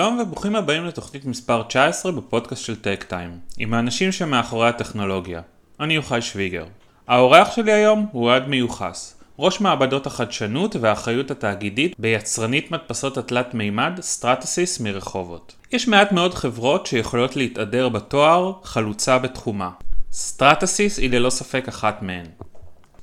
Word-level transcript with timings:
שלום 0.00 0.18
וברוכים 0.18 0.56
הבאים 0.56 0.84
לתוכנית 0.84 1.24
מספר 1.24 1.62
19 1.62 2.12
בפודקאסט 2.12 2.64
של 2.64 2.76
טק 2.76 3.04
טיים, 3.08 3.38
עם 3.58 3.74
האנשים 3.74 4.12
שמאחורי 4.12 4.68
הטכנולוגיה. 4.68 5.40
אני 5.80 5.94
יוחאי 5.94 6.22
שוויגר. 6.22 6.64
האורח 7.08 7.56
שלי 7.56 7.72
היום 7.72 8.06
הוא 8.12 8.24
אוהד 8.24 8.48
מיוחס, 8.48 9.20
ראש 9.38 9.60
מעבדות 9.60 10.06
החדשנות 10.06 10.76
והאחריות 10.76 11.30
התאגידית 11.30 11.94
ביצרנית 11.98 12.70
מדפסות 12.70 13.18
התלת 13.18 13.54
מימד 13.54 13.92
סטרטסיס 14.00 14.80
מרחובות. 14.80 15.54
יש 15.72 15.88
מעט 15.88 16.12
מאוד 16.12 16.34
חברות 16.34 16.86
שיכולות 16.86 17.36
להתהדר 17.36 17.88
בתואר 17.88 18.52
חלוצה 18.64 19.18
בתחומה. 19.18 19.70
סטרטסיס 20.12 20.98
היא 20.98 21.10
ללא 21.10 21.30
ספק 21.30 21.68
אחת 21.68 22.02
מהן. 22.02 22.26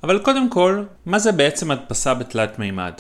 אבל 0.04 0.20
קודם 0.20 0.50
כל, 0.50 0.84
מה 1.06 1.20
זה 1.20 1.32
בעצם 1.32 1.72
הדפסה 1.72 2.14
בתלת 2.14 2.60
מימד? 2.60 2.94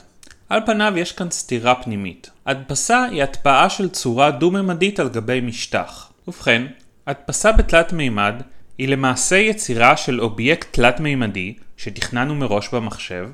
על 0.50 0.60
פניו 0.66 0.94
יש 0.98 1.12
כאן 1.12 1.32
סתירה 1.32 1.76
פנימית. 1.76 2.30
הדפסה 2.46 3.04
היא 3.04 3.24
הטבעה 3.24 3.70
של 3.70 3.90
צורה 3.90 4.32
דו-ממדית 4.32 5.00
על 5.00 5.10
גבי 5.10 5.42
משטח. 5.42 6.12
ובכן, 6.28 6.64
הדפסה 7.08 7.52
בתלת 7.52 7.94
מימד 7.94 8.34
היא 8.78 8.88
למעשה 8.88 9.36
יצירה 9.36 9.98
של 9.98 10.22
אובייקט 10.22 10.74
תלת-מימדי 10.74 11.54
שתכננו 11.78 12.36
מראש 12.36 12.70
במחשב, 12.70 13.30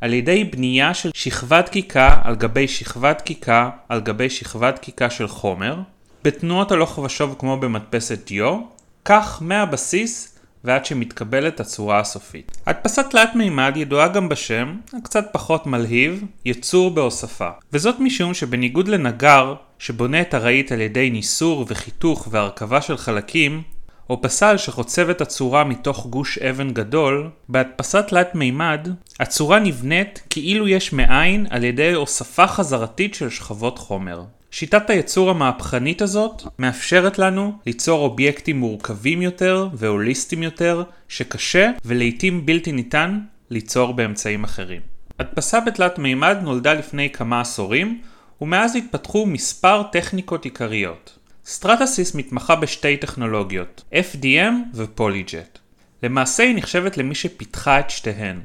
על 0.00 0.12
ידי 0.12 0.44
בנייה 0.44 0.94
של 0.94 1.10
שכבת 1.14 1.66
דקיקה 1.66 2.20
על 2.24 2.34
גבי 2.34 2.68
שכבת 2.68 3.18
דקיקה 3.18 3.70
על 3.88 4.00
גבי 4.00 4.30
שכבת 4.30 4.74
דקיקה 4.74 5.10
של 5.10 5.28
חומר, 5.28 5.76
בתנועות 6.24 6.72
הלוך 6.72 6.98
ושוב 6.98 7.36
כמו 7.38 7.56
במדפסת 7.56 8.26
דיו, 8.26 8.60
כך 9.04 9.38
מהבסיס 9.40 10.29
ועד 10.64 10.84
שמתקבלת 10.84 11.60
הצורה 11.60 12.00
הסופית. 12.00 12.58
הדפסת 12.66 13.06
תלת 13.10 13.34
מימד 13.34 13.72
ידועה 13.76 14.08
גם 14.08 14.28
בשם, 14.28 14.76
הקצת 14.98 15.24
פחות 15.32 15.66
מלהיב, 15.66 16.24
יצור 16.44 16.90
בהוספה. 16.90 17.48
וזאת 17.72 18.00
משום 18.00 18.34
שבניגוד 18.34 18.88
לנגר, 18.88 19.54
שבונה 19.78 20.20
את 20.20 20.34
הרהיט 20.34 20.72
על 20.72 20.80
ידי 20.80 21.10
ניסור 21.10 21.64
וחיתוך 21.68 22.28
והרכבה 22.30 22.80
של 22.80 22.96
חלקים, 22.96 23.62
או 24.10 24.22
פסל 24.22 24.56
שחוצב 24.56 25.10
את 25.10 25.20
הצורה 25.20 25.64
מתוך 25.64 26.06
גוש 26.06 26.38
אבן 26.38 26.70
גדול, 26.70 27.30
בהדפסת 27.48 28.04
תלת 28.08 28.34
מימד, 28.34 28.88
הצורה 29.20 29.58
נבנית 29.58 30.22
כאילו 30.30 30.68
יש 30.68 30.92
מאין 30.92 31.46
על 31.50 31.64
ידי 31.64 31.92
הוספה 31.92 32.46
חזרתית 32.46 33.14
של 33.14 33.30
שכבות 33.30 33.78
חומר. 33.78 34.22
שיטת 34.50 34.90
הייצור 34.90 35.30
המהפכנית 35.30 36.02
הזאת 36.02 36.42
מאפשרת 36.58 37.18
לנו 37.18 37.52
ליצור 37.66 38.00
אובייקטים 38.00 38.60
מורכבים 38.60 39.22
יותר 39.22 39.68
והוליסטיים 39.72 40.42
יותר, 40.42 40.82
שקשה 41.08 41.70
ולעיתים 41.84 42.46
בלתי 42.46 42.72
ניתן 42.72 43.20
ליצור 43.50 43.92
באמצעים 43.92 44.44
אחרים. 44.44 44.80
הדפסה 45.18 45.60
בתלת 45.60 45.98
מימד 45.98 46.36
נולדה 46.42 46.72
לפני 46.72 47.10
כמה 47.10 47.40
עשורים, 47.40 48.00
ומאז 48.40 48.76
התפתחו 48.76 49.26
מספר 49.26 49.82
טכניקות 49.92 50.44
עיקריות. 50.44 51.18
סטרטסיס 51.44 52.14
מתמחה 52.14 52.56
בשתי 52.56 52.96
טכנולוגיות, 52.96 53.84
FDM 53.92 54.52
ו 54.74 54.83
PolyJet. 54.83 55.58
למעשה 56.02 56.42
היא 56.42 56.56
נחשבת 56.56 56.96
למי 56.96 57.14
שפיתחה 57.14 57.80
את 57.80 57.90
שתיהן. 57.90 58.40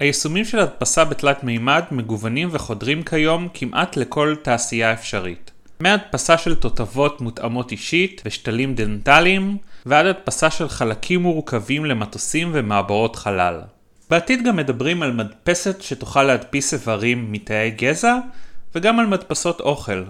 היישומים 0.00 0.44
של 0.44 0.58
הדפסה 0.58 1.04
בתלת 1.04 1.44
מימד 1.44 1.82
מגוונים 1.90 2.48
וחודרים 2.52 3.02
כיום 3.02 3.48
כמעט 3.54 3.96
לכל 3.96 4.34
תעשייה 4.42 4.92
אפשרית. 4.92 5.50
מהדפסה 5.80 6.38
של 6.38 6.54
תותבות 6.54 7.20
מותאמות 7.20 7.72
אישית 7.72 8.22
ושתלים 8.24 8.74
דנטליים, 8.74 9.56
ועד 9.86 10.06
הדפסה 10.06 10.50
של 10.50 10.68
חלקים 10.68 11.22
מורכבים 11.22 11.84
למטוסים 11.84 12.50
ומעבורות 12.52 13.16
חלל. 13.16 13.60
בעתיד 14.10 14.46
גם 14.46 14.56
מדברים 14.56 15.02
על 15.02 15.12
מדפסת 15.12 15.82
שתוכל 15.82 16.22
להדפיס 16.22 16.74
איברים 16.74 17.32
מתאי 17.32 17.70
גזע, 17.70 18.18
וגם 18.74 18.98
על 19.00 19.06
מדפסות 19.06 19.60
אוכל. 19.60 20.04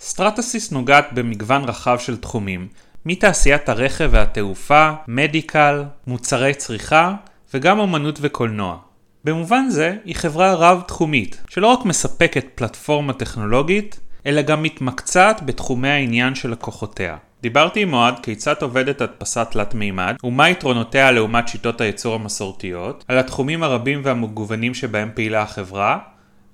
סטרטסיס 0.00 0.72
נוגעת 0.72 1.06
במגוון 1.12 1.64
רחב 1.64 1.98
של 1.98 2.16
תחומים, 2.16 2.68
מתעשיית 3.06 3.68
הרכב 3.68 4.08
והתעופה, 4.12 4.90
medical, 5.08 5.84
מוצרי 6.06 6.54
צריכה, 6.54 7.14
וגם 7.54 7.80
אמנות 7.80 8.18
וקולנוע. 8.20 8.89
במובן 9.24 9.68
זה, 9.68 9.96
היא 10.04 10.14
חברה 10.14 10.54
רב-תחומית, 10.54 11.42
שלא 11.48 11.66
רק 11.66 11.84
מספקת 11.84 12.44
פלטפורמה 12.54 13.12
טכנולוגית, 13.12 14.00
אלא 14.26 14.42
גם 14.42 14.62
מתמקצעת 14.62 15.42
בתחומי 15.42 15.88
העניין 15.88 16.34
של 16.34 16.50
לקוחותיה. 16.50 17.16
דיברתי 17.42 17.82
עם 17.82 17.94
אוהד 17.94 18.14
כיצד 18.22 18.54
עובדת 18.60 19.00
הדפסה 19.00 19.44
תלת 19.44 19.74
מימד 19.74 20.16
ומה 20.24 20.48
יתרונותיה 20.48 21.10
לעומת 21.10 21.48
שיטות 21.48 21.80
הייצור 21.80 22.14
המסורתיות, 22.14 23.04
על 23.08 23.18
התחומים 23.18 23.62
הרבים 23.62 24.00
והמגוונים 24.04 24.74
שבהם 24.74 25.10
פעילה 25.14 25.42
החברה, 25.42 25.98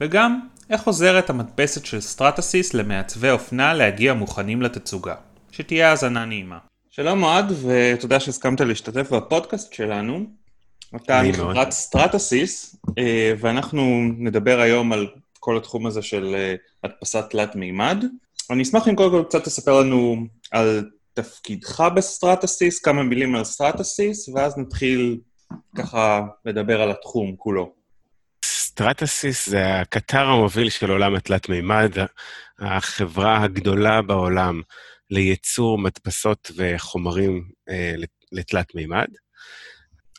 וגם 0.00 0.40
איך 0.70 0.82
עוזרת 0.82 1.30
המדפסת 1.30 1.86
של 1.86 2.00
סטרטסיס 2.00 2.74
למעצבי 2.74 3.30
אופנה 3.30 3.74
להגיע 3.74 4.14
מוכנים 4.14 4.62
לתצוגה. 4.62 5.14
שתהיה 5.52 5.90
האזנה 5.90 6.24
נעימה. 6.24 6.58
שלום 6.90 7.22
אוהד, 7.22 7.52
ותודה 7.62 8.20
שהסכמת 8.20 8.60
להשתתף 8.60 9.12
בפודקאסט 9.12 9.72
שלנו. 9.72 10.26
אתה 10.96 11.22
מחברת 11.22 11.70
סטרטסיס, 11.70 12.76
אה, 12.98 13.32
ואנחנו 13.38 14.02
נדבר 14.18 14.60
היום 14.60 14.92
על 14.92 15.06
כל 15.40 15.56
התחום 15.56 15.86
הזה 15.86 16.02
של 16.02 16.34
אה, 16.34 16.54
הדפסת 16.84 17.24
תלת 17.30 17.56
מימד. 17.56 18.04
אני 18.50 18.62
אשמח 18.62 18.88
אם 18.88 18.96
קודם 18.96 19.10
כל 19.10 19.24
קצת 19.28 19.44
תספר 19.44 19.80
לנו 19.80 20.16
על 20.50 20.90
תפקידך 21.14 21.80
בסטרטסיס, 21.96 22.80
כמה 22.80 23.02
מילים 23.02 23.34
על 23.34 23.44
סטרטסיס, 23.44 24.28
ואז 24.28 24.58
נתחיל 24.58 25.18
ככה 25.76 26.20
לדבר 26.44 26.82
על 26.82 26.90
התחום 26.90 27.34
כולו. 27.36 27.72
סטרטסיס 28.44 29.48
זה 29.48 29.80
הקטר 29.80 30.26
המוביל 30.26 30.70
של 30.70 30.90
עולם 30.90 31.14
התלת 31.14 31.48
מימד, 31.48 31.92
החברה 32.58 33.42
הגדולה 33.42 34.02
בעולם 34.02 34.60
לייצור 35.10 35.78
מדפסות 35.78 36.50
וחומרים 36.56 37.44
אה, 37.68 37.94
לתלת 38.32 38.74
מימד. 38.74 39.06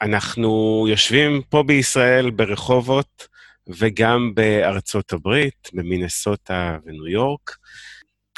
אנחנו 0.02 0.86
יושבים 0.90 1.42
פה 1.50 1.64
בישראל 1.64 2.30
ברחובות 2.30 3.28
וגם 3.68 4.32
בארצות 4.36 5.14
הברית, 5.14 5.70
במינסוטה 5.74 6.78
וניו 6.86 7.08
יורק. 7.08 7.58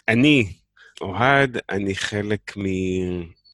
אני 0.08 0.54
אוהד, 1.02 1.58
אני 1.70 1.96
חלק 1.96 2.54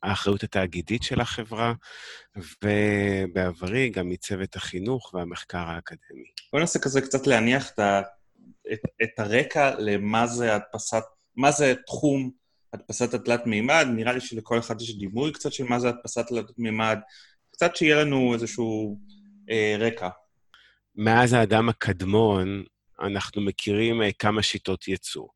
מהאחריות 0.04 0.44
התאגידית 0.44 1.04
של 1.04 1.22
החברה, 1.22 1.74
ובעברי 2.64 3.90
גם 3.90 4.10
מצוות 4.10 4.56
החינוך 4.56 5.14
והמחקר 5.14 5.58
האקדמי. 5.58 6.26
בוא 6.54 6.60
ננסה 6.60 6.80
כזה 6.80 7.02
קצת 7.02 7.28
להניח 7.28 7.70
את, 7.70 7.80
את, 8.74 8.80
את 9.04 9.20
הרקע 9.20 9.76
למה 9.80 10.28
זה 10.28 10.56
הדפסת, 10.56 11.04
מה 11.36 11.52
זה 11.52 11.74
תחום 11.86 12.32
הדפסת 12.74 13.14
התלת 13.14 13.46
מימד. 13.46 13.88
נראה 13.96 14.14
לי 14.14 14.22
שלכל 14.22 14.60
אחד 14.60 14.82
יש 14.82 14.98
דימוי 14.98 15.32
קצת 15.32 15.54
של 15.54 15.64
מה 15.64 15.80
זה 15.80 15.90
הדפסת 15.90 16.28
תלת 16.28 16.46
מימד. 16.58 17.00
קצת 17.56 17.76
שיהיה 17.76 17.96
לנו 18.04 18.34
איזשהו 18.34 19.00
אה, 19.50 19.76
רקע. 19.80 20.10
מאז 20.96 21.34
האדם 21.34 21.70
הקדמון, 21.70 22.64
אנחנו 23.02 23.42
מכירים 23.42 24.02
אה, 24.02 24.10
כמה 24.20 24.44
שיטות 24.44 24.88
ייצור. 24.88 25.30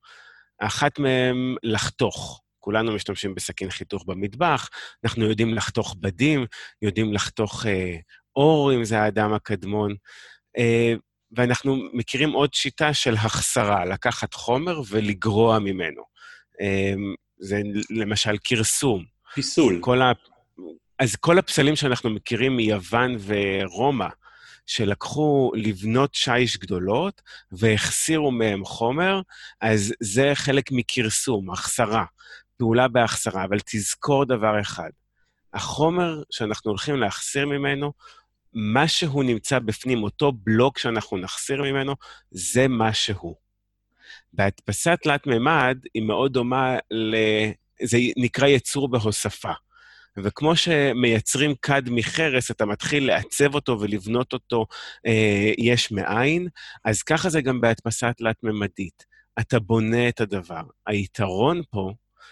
אחת 0.59 0.99
מהן, 0.99 1.55
לחתוך. 1.63 2.41
כולנו 2.59 2.95
משתמשים 2.95 3.35
בסכין 3.35 3.69
חיתוך 3.69 4.05
במטבח, 4.07 4.69
אנחנו 5.03 5.29
יודעים 5.29 5.53
לחתוך 5.53 5.95
בדים, 5.99 6.45
יודעים 6.81 7.13
לחתוך 7.13 7.65
אה, 7.65 7.95
אור, 8.35 8.73
אם 8.73 8.83
זה 8.83 8.99
האדם 8.99 9.33
הקדמון. 9.33 9.95
אה, 10.57 10.93
ואנחנו 11.37 11.77
מכירים 11.93 12.31
עוד 12.31 12.53
שיטה 12.53 12.93
של 12.93 13.13
החסרה, 13.13 13.85
לקחת 13.85 14.33
חומר 14.33 14.81
ולגרוע 14.89 15.59
ממנו. 15.59 16.03
אה, 16.61 16.93
זה 17.39 17.61
למשל 17.89 18.35
כרסום. 18.43 19.05
פיסול. 19.33 19.79
כל 19.81 20.01
ה... 20.01 20.11
אז 20.99 21.15
כל 21.15 21.39
הפסלים 21.39 21.75
שאנחנו 21.75 22.09
מכירים 22.09 22.55
מיוון 22.55 23.15
ורומא, 23.25 24.07
שלקחו 24.65 25.51
לבנות 25.55 26.15
שיש 26.15 26.57
גדולות 26.57 27.21
והחסירו 27.51 28.31
מהם 28.31 28.65
חומר, 28.65 29.21
אז 29.61 29.93
זה 29.99 30.31
חלק 30.33 30.71
מכרסום, 30.71 31.51
החסרה, 31.51 32.05
פעולה 32.57 32.87
בהחסרה. 32.87 33.43
אבל 33.43 33.57
תזכור 33.65 34.25
דבר 34.25 34.61
אחד, 34.61 34.89
החומר 35.53 36.23
שאנחנו 36.31 36.71
הולכים 36.71 36.95
להחסיר 36.95 37.45
ממנו, 37.45 37.93
מה 38.53 38.87
שהוא 38.87 39.23
נמצא 39.23 39.59
בפנים, 39.59 40.03
אותו 40.03 40.31
בלוק 40.31 40.77
שאנחנו 40.77 41.17
נחסיר 41.17 41.61
ממנו, 41.63 41.95
זה 42.31 42.67
מה 42.67 42.93
שהוא. 42.93 43.35
בהדפסת 44.33 44.97
תלת-ממד 45.03 45.77
היא 45.93 46.03
מאוד 46.03 46.33
דומה 46.33 46.77
ל... 46.91 47.15
זה 47.83 47.97
נקרא 48.17 48.47
יצור 48.47 48.87
בהוספה. 48.89 49.51
וכמו 50.23 50.55
שמייצרים 50.55 51.53
כד 51.61 51.81
מחרס, 51.89 52.51
אתה 52.51 52.65
מתחיל 52.65 53.07
לעצב 53.07 53.55
אותו 53.55 53.77
ולבנות 53.79 54.33
אותו 54.33 54.65
אה, 55.05 55.51
יש 55.57 55.91
מאין, 55.91 56.47
אז 56.85 57.03
ככה 57.03 57.29
זה 57.29 57.41
גם 57.41 57.61
בהדפסה 57.61 58.13
תלת-ממדית. 58.13 59.05
אתה 59.39 59.59
בונה 59.59 60.09
את 60.09 60.21
הדבר. 60.21 60.61
היתרון 60.87 61.61
פה, 61.69 61.91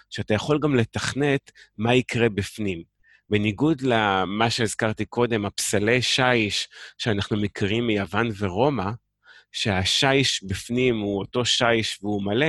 שאתה 0.10 0.34
יכול 0.34 0.60
גם 0.60 0.76
לתכנת 0.76 1.52
מה 1.78 1.96
יקרה 1.96 2.30
בפנים. 2.30 2.84
בניגוד 3.30 3.82
למה 3.82 4.50
שהזכרתי 4.50 5.06
קודם, 5.06 5.46
הפסלי 5.46 6.02
שיש 6.02 6.70
שאנחנו 6.98 7.38
מכירים 7.38 7.88
מיוון 7.88 8.30
ורומא, 8.38 8.92
שהשיש 9.58 10.44
בפנים 10.44 11.00
הוא 11.00 11.20
אותו 11.20 11.46
שיש 11.46 12.00
והוא 12.02 12.24
מלא, 12.24 12.48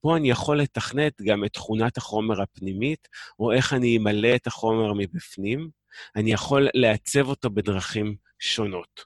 פה 0.00 0.16
אני 0.16 0.30
יכול 0.30 0.60
לתכנת 0.60 1.22
גם 1.22 1.44
את 1.44 1.52
תכונת 1.52 1.96
החומר 1.96 2.42
הפנימית, 2.42 3.08
או 3.38 3.52
איך 3.52 3.72
אני 3.72 3.96
אמלא 3.96 4.34
את 4.34 4.46
החומר 4.46 4.92
מבפנים. 4.92 5.68
אני 6.16 6.32
יכול 6.32 6.68
לעצב 6.74 7.28
אותו 7.28 7.50
בדרכים 7.50 8.16
שונות. 8.38 9.04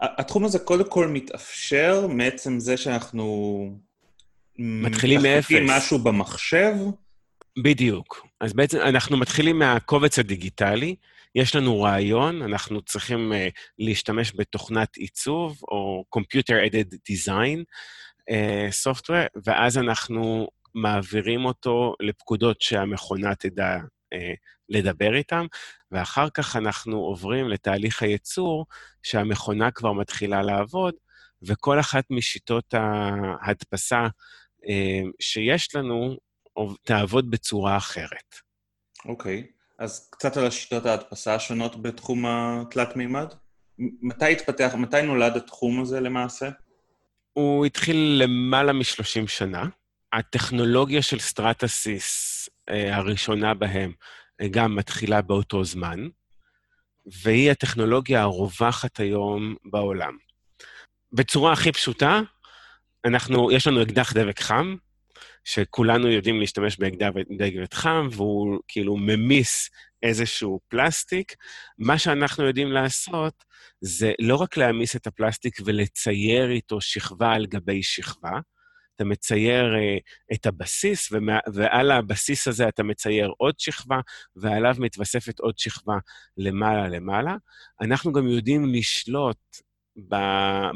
התחום 0.00 0.44
הזה 0.44 0.58
קודם 0.58 0.88
כל 0.88 1.08
מתאפשר 1.08 2.06
מעצם 2.06 2.60
זה 2.60 2.76
שאנחנו... 2.76 3.78
מתחילים 4.58 5.22
מאפס. 5.22 5.54
משהו 5.62 5.98
במחשב? 5.98 6.74
בדיוק. 7.58 8.26
אז 8.40 8.52
בעצם 8.52 8.78
אנחנו 8.80 9.16
מתחילים 9.16 9.58
מהקובץ 9.58 10.18
הדיגיטלי, 10.18 10.96
יש 11.34 11.56
לנו 11.56 11.82
רעיון, 11.82 12.42
אנחנו 12.42 12.82
צריכים 12.82 13.32
uh, 13.32 13.60
להשתמש 13.78 14.32
בתוכנת 14.36 14.96
עיצוב, 14.96 15.58
או 15.62 16.04
Computer 16.16 16.70
Aided 16.70 16.94
Design 17.12 17.64
uh, 18.30 18.88
Software, 18.88 19.40
ואז 19.46 19.78
אנחנו 19.78 20.48
מעבירים 20.74 21.44
אותו 21.44 21.94
לפקודות 22.00 22.60
שהמכונה 22.60 23.34
תדע 23.34 23.76
uh, 24.14 24.18
לדבר 24.68 25.14
איתם, 25.14 25.46
ואחר 25.90 26.30
כך 26.30 26.56
אנחנו 26.56 26.98
עוברים 26.98 27.48
לתהליך 27.48 28.02
הייצור, 28.02 28.66
שהמכונה 29.02 29.70
כבר 29.70 29.92
מתחילה 29.92 30.42
לעבוד, 30.42 30.94
וכל 31.42 31.80
אחת 31.80 32.04
משיטות 32.10 32.74
ההדפסה 32.74 34.06
uh, 34.06 35.10
שיש 35.20 35.74
לנו 35.74 36.16
תעבוד 36.84 37.30
בצורה 37.30 37.76
אחרת. 37.76 38.34
אוקיי. 39.04 39.46
Okay. 39.46 39.60
אז 39.78 40.08
קצת 40.12 40.36
על 40.36 40.46
השיטות 40.46 40.86
ההדפסה 40.86 41.34
השונות 41.34 41.82
בתחום 41.82 42.24
התלת-מימד. 42.26 43.26
מתי 43.78 44.32
התפתח, 44.32 44.74
מתי 44.74 45.02
נולד 45.02 45.36
התחום 45.36 45.80
הזה 45.80 46.00
למעשה? 46.00 46.48
הוא 47.32 47.66
התחיל 47.66 48.22
למעלה 48.22 48.72
מ-30 48.72 49.26
שנה. 49.26 49.66
הטכנולוגיה 50.12 51.02
של 51.02 51.18
סטרטסיס, 51.18 52.48
אה, 52.68 52.96
הראשונה 52.96 53.54
בהם, 53.54 53.92
אה, 54.40 54.48
גם 54.48 54.76
מתחילה 54.76 55.22
באותו 55.22 55.64
זמן, 55.64 56.08
והיא 57.22 57.50
הטכנולוגיה 57.50 58.22
הרווחת 58.22 59.00
היום 59.00 59.54
בעולם. 59.64 60.16
בצורה 61.12 61.52
הכי 61.52 61.72
פשוטה, 61.72 62.20
אנחנו, 63.04 63.52
יש 63.52 63.66
לנו 63.66 63.82
אקדח 63.82 64.12
דבק 64.12 64.40
חם, 64.40 64.76
שכולנו 65.44 66.08
יודעים 66.08 66.40
להשתמש 66.40 66.78
באקדח 66.78 67.10
חם, 67.74 68.08
והוא 68.12 68.58
כאילו 68.68 68.96
ממיס 68.96 69.70
איזשהו 70.02 70.60
פלסטיק. 70.68 71.34
מה 71.78 71.98
שאנחנו 71.98 72.44
יודעים 72.44 72.72
לעשות 72.72 73.44
זה 73.80 74.12
לא 74.18 74.36
רק 74.36 74.56
להמיס 74.56 74.96
את 74.96 75.06
הפלסטיק 75.06 75.56
ולצייר 75.64 76.50
איתו 76.50 76.80
שכבה 76.80 77.32
על 77.32 77.46
גבי 77.46 77.82
שכבה, 77.82 78.38
אתה 78.96 79.08
מצייר 79.08 79.74
אה, 79.74 80.34
את 80.34 80.46
הבסיס, 80.46 81.12
ומה, 81.12 81.38
ועל 81.52 81.90
הבסיס 81.90 82.48
הזה 82.48 82.68
אתה 82.68 82.82
מצייר 82.82 83.32
עוד 83.36 83.54
שכבה, 83.58 84.00
ועליו 84.36 84.74
מתווספת 84.78 85.40
עוד 85.40 85.58
שכבה 85.58 85.94
למעלה-למעלה. 86.36 87.36
אנחנו 87.80 88.12
גם 88.12 88.28
יודעים 88.28 88.74
לשלוט 88.74 89.56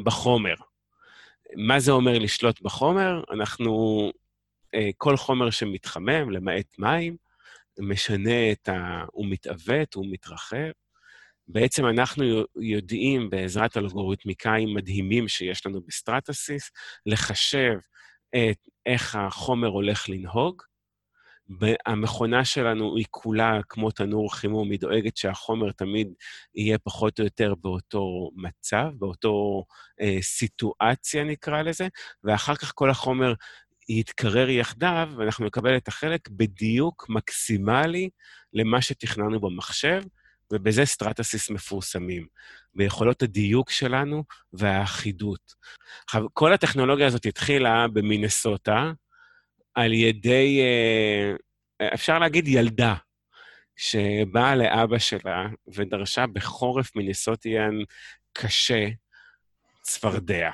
בחומר. 0.05 0.55
מה 1.57 1.81
זה 1.81 1.93
אומר 1.93 2.19
לשלוט 2.19 2.61
בחומר? 2.61 3.23
אנחנו 3.33 4.03
אה, 4.07 4.24
כל 4.97 5.17
חומר 5.17 5.51
שמתחמם, 5.51 6.31
למעט 6.31 6.79
מים, 6.79 7.17
משנה 7.79 8.53
את 8.53 8.69
ה... 8.69 9.05
הוא 9.13 9.27
מתעוות, 9.27 9.95
הוא 9.95 10.07
מתרחב. 10.11 10.71
בעצם 11.49 11.87
אנחנו 11.87 12.25
יודעים, 12.57 13.31
בעזרת 13.31 13.77
אלגוריתמיקאים 13.77 14.75
מדהימים 14.75 15.29
שיש 15.29 15.67
לנו 15.67 15.81
בסטרטסיס, 15.87 16.71
לחשב 17.07 17.75
את 18.35 18.69
איך 18.87 19.17
החומר 19.17 19.69
הולך 19.69 20.09
לנהוג. 20.09 20.63
המכונה 21.87 22.45
שלנו 22.45 22.97
היא 22.97 23.05
כולה 23.11 23.61
כמו 23.69 23.91
תנור 23.91 24.35
חימום, 24.35 24.71
היא 24.71 24.81
דואגת 24.81 25.17
שהחומר 25.17 25.73
תמיד 25.73 26.09
יהיה 26.55 26.79
פחות 26.79 27.19
או 27.19 27.25
יותר 27.25 27.55
באותו 27.55 28.31
מצב, 28.37 28.87
באותו 28.99 29.65
אה, 30.01 30.17
סיטואציה 30.21 31.25
נקרא 31.25 31.63
לזה, 31.63 31.89
ואחר 32.25 32.55
כך 32.55 32.73
כל 32.75 32.91
החומר 32.91 33.35
יתקרר 33.89 34.49
יחדיו, 34.49 35.09
ואנחנו 35.17 35.47
נקבל 35.47 35.77
את 35.77 35.89
החלק 35.89 36.29
בדיוק 36.29 37.07
מקסימלי 37.09 38.11
למה 38.53 38.83
שתכננו 38.83 39.41
במחשב, 39.41 40.03
ובזה 40.53 40.85
סטרטסיס 40.85 41.51
מפורסמים, 41.51 42.27
ביכולות 42.75 43.23
הדיוק 43.23 43.71
שלנו 43.71 44.25
והאחידות. 44.53 45.55
עכשיו, 46.05 46.23
כל 46.33 46.53
הטכנולוגיה 46.53 47.07
הזאת 47.07 47.27
התחילה 47.27 47.89
במינסוטה 47.89 48.93
על 49.75 49.93
ידי, 49.93 50.61
אה, 50.61 51.89
אפשר 51.95 52.19
להגיד 52.19 52.49
ילדה, 52.49 52.95
שבאה 53.77 54.57
לאבא 54.57 54.99
שלה 54.99 55.47
ודרשה 55.75 56.27
בחורף 56.27 56.97
מינסוטיאן 56.97 57.75
קשה 58.33 58.89
צפרדע. 59.83 60.51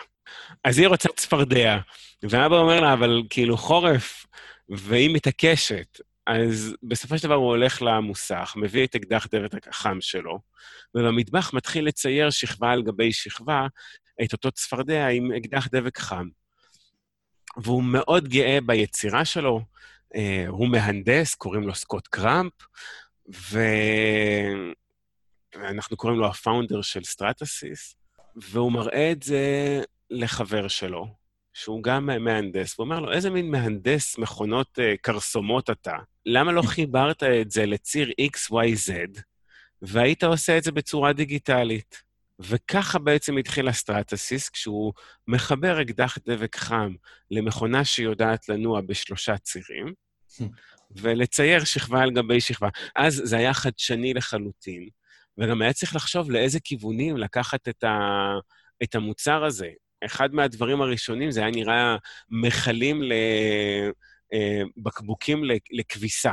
אז 0.64 0.78
היא 0.78 0.88
רוצה 0.88 1.08
צפרדע, 1.16 1.78
ואבא 2.22 2.56
אומר 2.56 2.80
לה, 2.80 2.92
אבל 2.92 3.22
כאילו 3.30 3.56
חורף, 3.56 4.26
והיא 4.68 5.14
מתעקשת. 5.14 6.00
אז 6.26 6.74
בסופו 6.82 7.18
של 7.18 7.24
דבר 7.24 7.34
הוא 7.34 7.48
הולך 7.48 7.82
למוסך, 7.82 8.54
מביא 8.56 8.86
את 8.86 8.94
אקדח 8.94 9.26
דבק 9.34 9.68
החם 9.68 9.98
שלו, 10.00 10.38
ובמטבח 10.94 11.54
מתחיל 11.54 11.86
לצייר 11.86 12.30
שכבה 12.30 12.70
על 12.70 12.82
גבי 12.82 13.12
שכבה 13.12 13.66
את 14.24 14.32
אותו 14.32 14.50
צפרדע 14.50 15.06
עם 15.06 15.32
אקדח 15.32 15.68
דבק 15.72 15.98
חם. 15.98 16.28
והוא 17.56 17.82
מאוד 17.82 18.28
גאה 18.28 18.58
ביצירה 18.66 19.24
שלו, 19.24 19.60
אה, 20.14 20.44
הוא 20.48 20.68
מהנדס, 20.68 21.34
קוראים 21.34 21.62
לו 21.62 21.74
סקוט 21.74 22.08
קראמפ, 22.08 22.52
ואנחנו 25.56 25.96
קוראים 25.96 26.18
לו 26.18 26.26
ה 26.26 26.33
founder 26.33 26.82
של 26.82 27.04
סטרטסיס, 27.04 27.96
והוא 28.36 28.72
מראה 28.72 29.12
את 29.12 29.22
זה 29.22 29.44
לחבר 30.10 30.68
שלו, 30.68 31.06
שהוא 31.52 31.82
גם 31.82 32.06
מהנדס, 32.24 32.78
והוא 32.78 32.84
אומר 32.84 33.00
לו, 33.00 33.12
איזה 33.12 33.30
מין 33.30 33.50
מהנדס 33.50 34.18
מכונות 34.18 34.78
אה, 34.78 34.82
קרסומות 35.02 35.70
אתה? 35.70 35.96
למה 36.26 36.52
לא 36.52 36.62
חיברת 36.62 37.22
את 37.22 37.50
זה 37.50 37.66
לציר 37.66 38.10
XYZ, 38.20 39.20
והיית 39.82 40.24
עושה 40.24 40.58
את 40.58 40.62
זה 40.62 40.72
בצורה 40.72 41.12
דיגיטלית? 41.12 42.10
וככה 42.40 42.98
בעצם 42.98 43.36
התחיל 43.36 43.68
הסטרטסיס, 43.68 44.48
כשהוא 44.48 44.92
מחבר 45.28 45.82
אקדח 45.82 46.18
דבק 46.26 46.56
חם 46.56 46.94
למכונה 47.30 47.84
שיודעת 47.84 48.48
לנוע 48.48 48.80
בשלושה 48.80 49.38
צירים, 49.38 49.94
ולצייר 50.90 51.64
שכבה 51.64 52.02
על 52.02 52.10
גבי 52.10 52.40
שכבה. 52.40 52.68
אז 52.96 53.22
זה 53.24 53.36
היה 53.36 53.54
חדשני 53.54 54.14
לחלוטין, 54.14 54.88
וגם 55.38 55.62
היה 55.62 55.72
צריך 55.72 55.96
לחשוב 55.96 56.30
לאיזה 56.30 56.60
כיוונים 56.60 57.16
לקחת 57.16 57.68
את, 57.68 57.84
ה... 57.84 57.98
את 58.82 58.94
המוצר 58.94 59.44
הזה. 59.44 59.70
אחד 60.04 60.34
מהדברים 60.34 60.82
הראשונים 60.82 61.30
זה 61.30 61.40
היה 61.40 61.50
נראה 61.50 61.96
מכלים 62.30 63.02
ל... 63.02 63.12
אה, 64.32 64.62
לכביסה. 65.70 66.32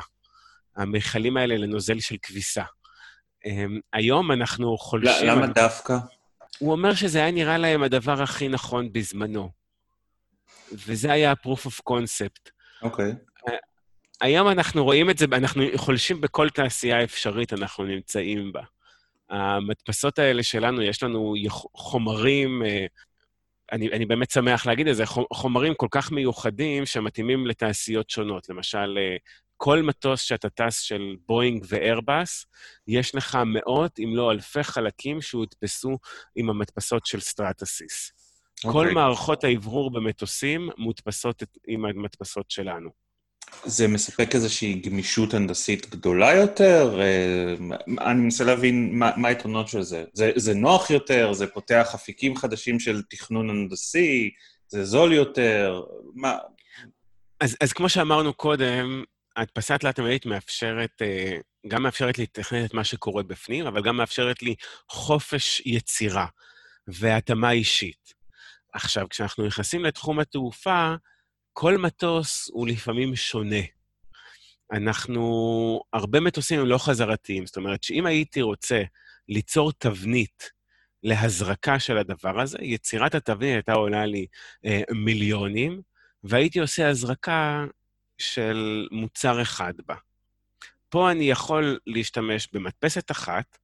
המכלים 0.78 1.38
האלה 1.38 1.58
לנוזל 1.58 2.00
של 2.00 2.16
כביסה. 2.22 2.64
אמ, 3.46 3.80
היום 3.94 4.32
אנחנו 4.32 4.78
חולשים... 4.78 5.28
למה 5.28 5.48
דווקא? 5.48 5.98
הוא 6.60 6.72
אומר 6.72 6.94
שזה 6.94 7.20
היה 7.20 7.32
נראה 7.32 7.58
להם 7.58 7.84
הדבר 7.84 8.22
הכי 8.22 8.48
נכון 8.48 8.94
בזמנו. 8.94 9.50
וזה 10.72 11.12
היה 11.12 11.32
ה-proof 11.32 11.68
of 11.68 11.82
concept. 11.90 12.52
אוקיי. 12.82 13.12
Okay. 13.12 13.52
היום 14.22 14.48
אנחנו 14.48 14.84
רואים 14.84 15.10
את 15.10 15.18
זה, 15.18 15.26
אנחנו 15.32 15.64
חולשים 15.76 16.22
בכל 16.22 16.50
תעשייה 16.50 17.04
אפשרית, 17.04 17.54
אנחנו 17.54 17.84
נמצאים 17.84 18.52
בה. 18.52 18.62
המדפסות 19.30 20.20
האלה 20.20 20.44
שלנו, 20.44 20.82
יש 20.82 21.04
לנו 21.04 21.36
חומרים 21.74 22.64
אה, 22.66 22.86
אני, 23.72 23.92
אני 23.92 24.06
באמת 24.06 24.32
שמח 24.32 24.66
להגיד 24.66 24.88
את 24.88 24.96
זה, 24.96 25.06
חומרים 25.34 25.74
כל 25.74 25.88
כך 25.92 26.12
מיוחדים 26.12 26.86
שמתאימים 26.86 27.48
לתעשיות 27.48 28.10
שונות. 28.10 28.50
למשל, 28.50 28.98
אה, 28.98 29.16
כל 29.58 29.82
מטוס 29.82 30.22
שאתה 30.22 30.50
טס 30.50 30.80
של 30.80 31.16
בואינג 31.28 31.66
ואיירבאס, 31.68 32.46
יש 32.88 33.16
לך 33.16 33.38
מאות, 33.46 34.00
אם 34.00 34.16
לא 34.16 34.32
אלפי 34.32 34.64
חלקים 34.64 35.22
שהודפסו 35.22 35.98
עם 36.36 36.50
המדפסות 36.50 37.06
של 37.06 37.20
סטרטסיס. 37.20 38.12
Okay. 38.12 38.72
כל 38.72 38.80
אוקיי. 38.80 38.94
מערכות 38.94 39.44
האוורור 39.44 39.92
במטוסים 39.92 40.70
מודפסות 40.78 41.44
עם 41.68 41.86
המדפסות 41.86 42.52
שלנו. 42.52 43.07
זה 43.66 43.88
מספק 43.88 44.36
איזושהי 44.36 44.74
גמישות 44.74 45.34
הנדסית 45.34 45.90
גדולה 45.90 46.34
יותר? 46.36 47.02
אה, 47.02 47.54
אני 48.00 48.22
מנסה 48.22 48.44
להבין 48.44 49.00
מה, 49.00 49.12
מה 49.18 49.28
היתרונות 49.28 49.68
של 49.68 49.82
זה. 49.82 50.04
זה. 50.14 50.32
זה 50.36 50.54
נוח 50.54 50.90
יותר? 50.90 51.34
זה 51.34 51.48
פותח 51.48 51.92
אפיקים 51.96 52.36
חדשים 52.36 52.80
של 52.80 53.02
תכנון 53.10 53.50
הנדסי? 53.50 54.30
זה 54.68 54.86
זול 54.86 55.14
יותר? 55.14 55.84
מה... 56.16 56.38
אז, 57.40 57.58
אז 57.62 57.74
כמו 57.74 57.90
שאמרנו 57.90 58.34
קודם, 58.34 59.04
ההדפסה 59.36 59.78
תלת-ממדית 59.78 60.26
מאפשרת, 60.26 61.02
אה, 61.02 61.38
גם 61.68 61.84
מאפשרת 61.84 62.18
לי 62.18 62.24
לתכנן 62.24 62.66
את 62.66 62.74
מה 62.74 62.84
שקורה 62.84 63.24
בפנים, 63.24 63.68
אבל 63.68 63.84
גם 63.84 63.98
מאפשרת 63.98 64.44
לי 64.44 64.56
חופש 64.90 65.62
יצירה 65.66 66.26
והתאמה 66.88 67.52
אישית. 67.52 68.14
עכשיו, 68.74 69.10
כשאנחנו 69.10 69.46
נכנסים 69.46 69.86
לתחום 69.86 70.20
התעופה, 70.20 70.96
כל 71.60 71.78
מטוס 71.78 72.50
הוא 72.54 72.68
לפעמים 72.68 73.16
שונה. 73.16 73.62
אנחנו, 74.72 75.82
הרבה 75.94 76.20
מטוסים 76.20 76.60
הם 76.60 76.66
לא 76.66 76.78
חזרתיים, 76.78 77.46
זאת 77.46 77.58
אומרת 77.58 77.84
שאם 77.84 78.06
הייתי 78.06 78.42
רוצה 78.42 78.82
ליצור 79.30 79.72
תבנית 79.72 80.52
להזרקה 81.04 81.80
של 81.80 81.98
הדבר 81.98 82.42
הזה, 82.42 82.58
יצירת 82.62 83.16
התבנית 83.16 83.54
הייתה 83.54 83.74
עולה 83.74 84.06
לי 84.06 84.28
אה, 84.66 84.82
מיליונים, 84.92 85.82
והייתי 86.24 86.60
עושה 86.60 86.90
הזרקה 86.90 87.66
של 88.18 88.88
מוצר 88.92 89.42
אחד 89.42 89.74
בה. 89.88 89.96
פה 90.90 91.12
אני 91.12 91.30
יכול 91.30 91.80
להשתמש 91.88 92.48
במדפסת 92.54 93.12
אחת 93.12 93.58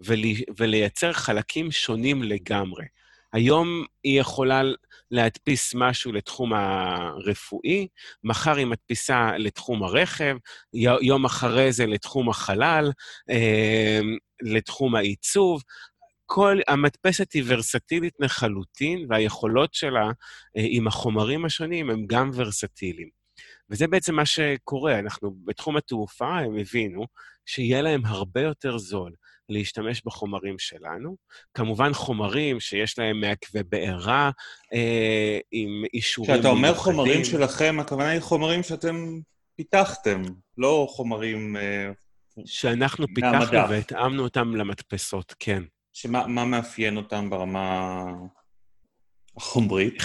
ולי, 0.00 0.44
ולייצר 0.58 1.12
חלקים 1.12 1.70
שונים 1.70 2.22
לגמרי. 2.22 2.84
היום 3.32 3.84
היא 4.04 4.20
יכולה 4.20 4.62
להדפיס 5.10 5.74
משהו 5.74 6.12
לתחום 6.12 6.52
הרפואי, 6.52 7.88
מחר 8.24 8.56
היא 8.56 8.66
מדפיסה 8.66 9.30
לתחום 9.38 9.82
הרכב, 9.82 10.36
יום 11.02 11.24
אחרי 11.24 11.72
זה 11.72 11.86
לתחום 11.86 12.28
החלל, 12.28 12.90
אה, 13.30 14.00
לתחום 14.42 14.94
העיצוב. 14.94 15.62
כל, 16.26 16.60
המדפסת 16.68 17.32
היא 17.32 17.44
ורסטילית 17.46 18.14
לחלוטין, 18.20 19.06
והיכולות 19.08 19.74
שלה 19.74 20.06
אה, 20.56 20.64
עם 20.68 20.86
החומרים 20.86 21.44
השונים 21.44 21.90
הם 21.90 22.06
גם 22.06 22.30
ורסטיליים. 22.34 23.22
וזה 23.70 23.86
בעצם 23.86 24.14
מה 24.14 24.26
שקורה. 24.26 24.98
אנחנו, 24.98 25.34
בתחום 25.44 25.76
התעופה, 25.76 26.38
הם 26.38 26.56
הבינו 26.58 27.06
שיהיה 27.46 27.82
להם 27.82 28.06
הרבה 28.06 28.40
יותר 28.40 28.78
זול 28.78 29.12
להשתמש 29.52 30.02
בחומרים 30.04 30.58
שלנו. 30.58 31.16
כמובן, 31.54 31.92
חומרים 31.92 32.60
שיש 32.60 32.98
להם 32.98 33.20
מעכבי 33.20 33.62
בעירה, 33.62 34.30
אה, 34.74 35.38
עם 35.52 35.82
אישורים 35.94 36.30
מיוחדים. 36.30 36.52
כשאתה 36.52 36.68
אומר 36.68 36.74
חומרים 36.74 37.24
שלכם, 37.24 37.76
הכוונה 37.80 38.08
היא 38.08 38.20
חומרים 38.20 38.62
שאתם 38.62 39.18
פיתחתם, 39.56 40.22
לא 40.58 40.86
חומרים... 40.90 41.56
אה, 41.56 41.90
שאנחנו 42.44 43.06
פיתחנו 43.14 43.68
והתאמנו 43.70 44.22
אותם 44.22 44.56
למדפסות, 44.56 45.34
כן. 45.38 45.62
שמה 45.92 46.44
מאפיין 46.44 46.96
אותם 46.96 47.30
ברמה 47.30 48.04
החומרית? 49.36 50.02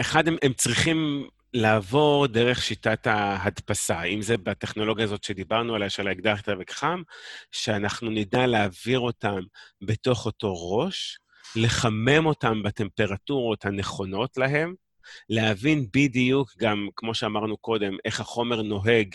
אחד, 0.00 0.28
הם, 0.28 0.36
הם 0.42 0.52
צריכים 0.52 1.28
לעבור 1.56 2.26
דרך 2.26 2.62
שיטת 2.62 3.06
ההדפסה, 3.06 4.02
אם 4.02 4.22
זה 4.22 4.36
בטכנולוגיה 4.36 5.04
הזאת 5.04 5.24
שדיברנו 5.24 5.74
עליה, 5.74 5.90
של 5.90 6.08
האקדח 6.08 6.42
וקחם, 6.60 7.02
שאנחנו 7.52 8.10
נדע 8.10 8.46
להעביר 8.46 8.98
אותם 8.98 9.40
בתוך 9.82 10.26
אותו 10.26 10.76
ראש, 10.76 11.18
לחמם 11.56 12.26
אותם 12.26 12.62
בטמפרטורות 12.62 13.64
הנכונות 13.64 14.36
להם, 14.36 14.74
להבין 15.28 15.86
בדיוק 15.94 16.52
גם, 16.58 16.88
כמו 16.96 17.14
שאמרנו 17.14 17.56
קודם, 17.56 17.96
איך 18.04 18.20
החומר 18.20 18.62
נוהג, 18.62 19.14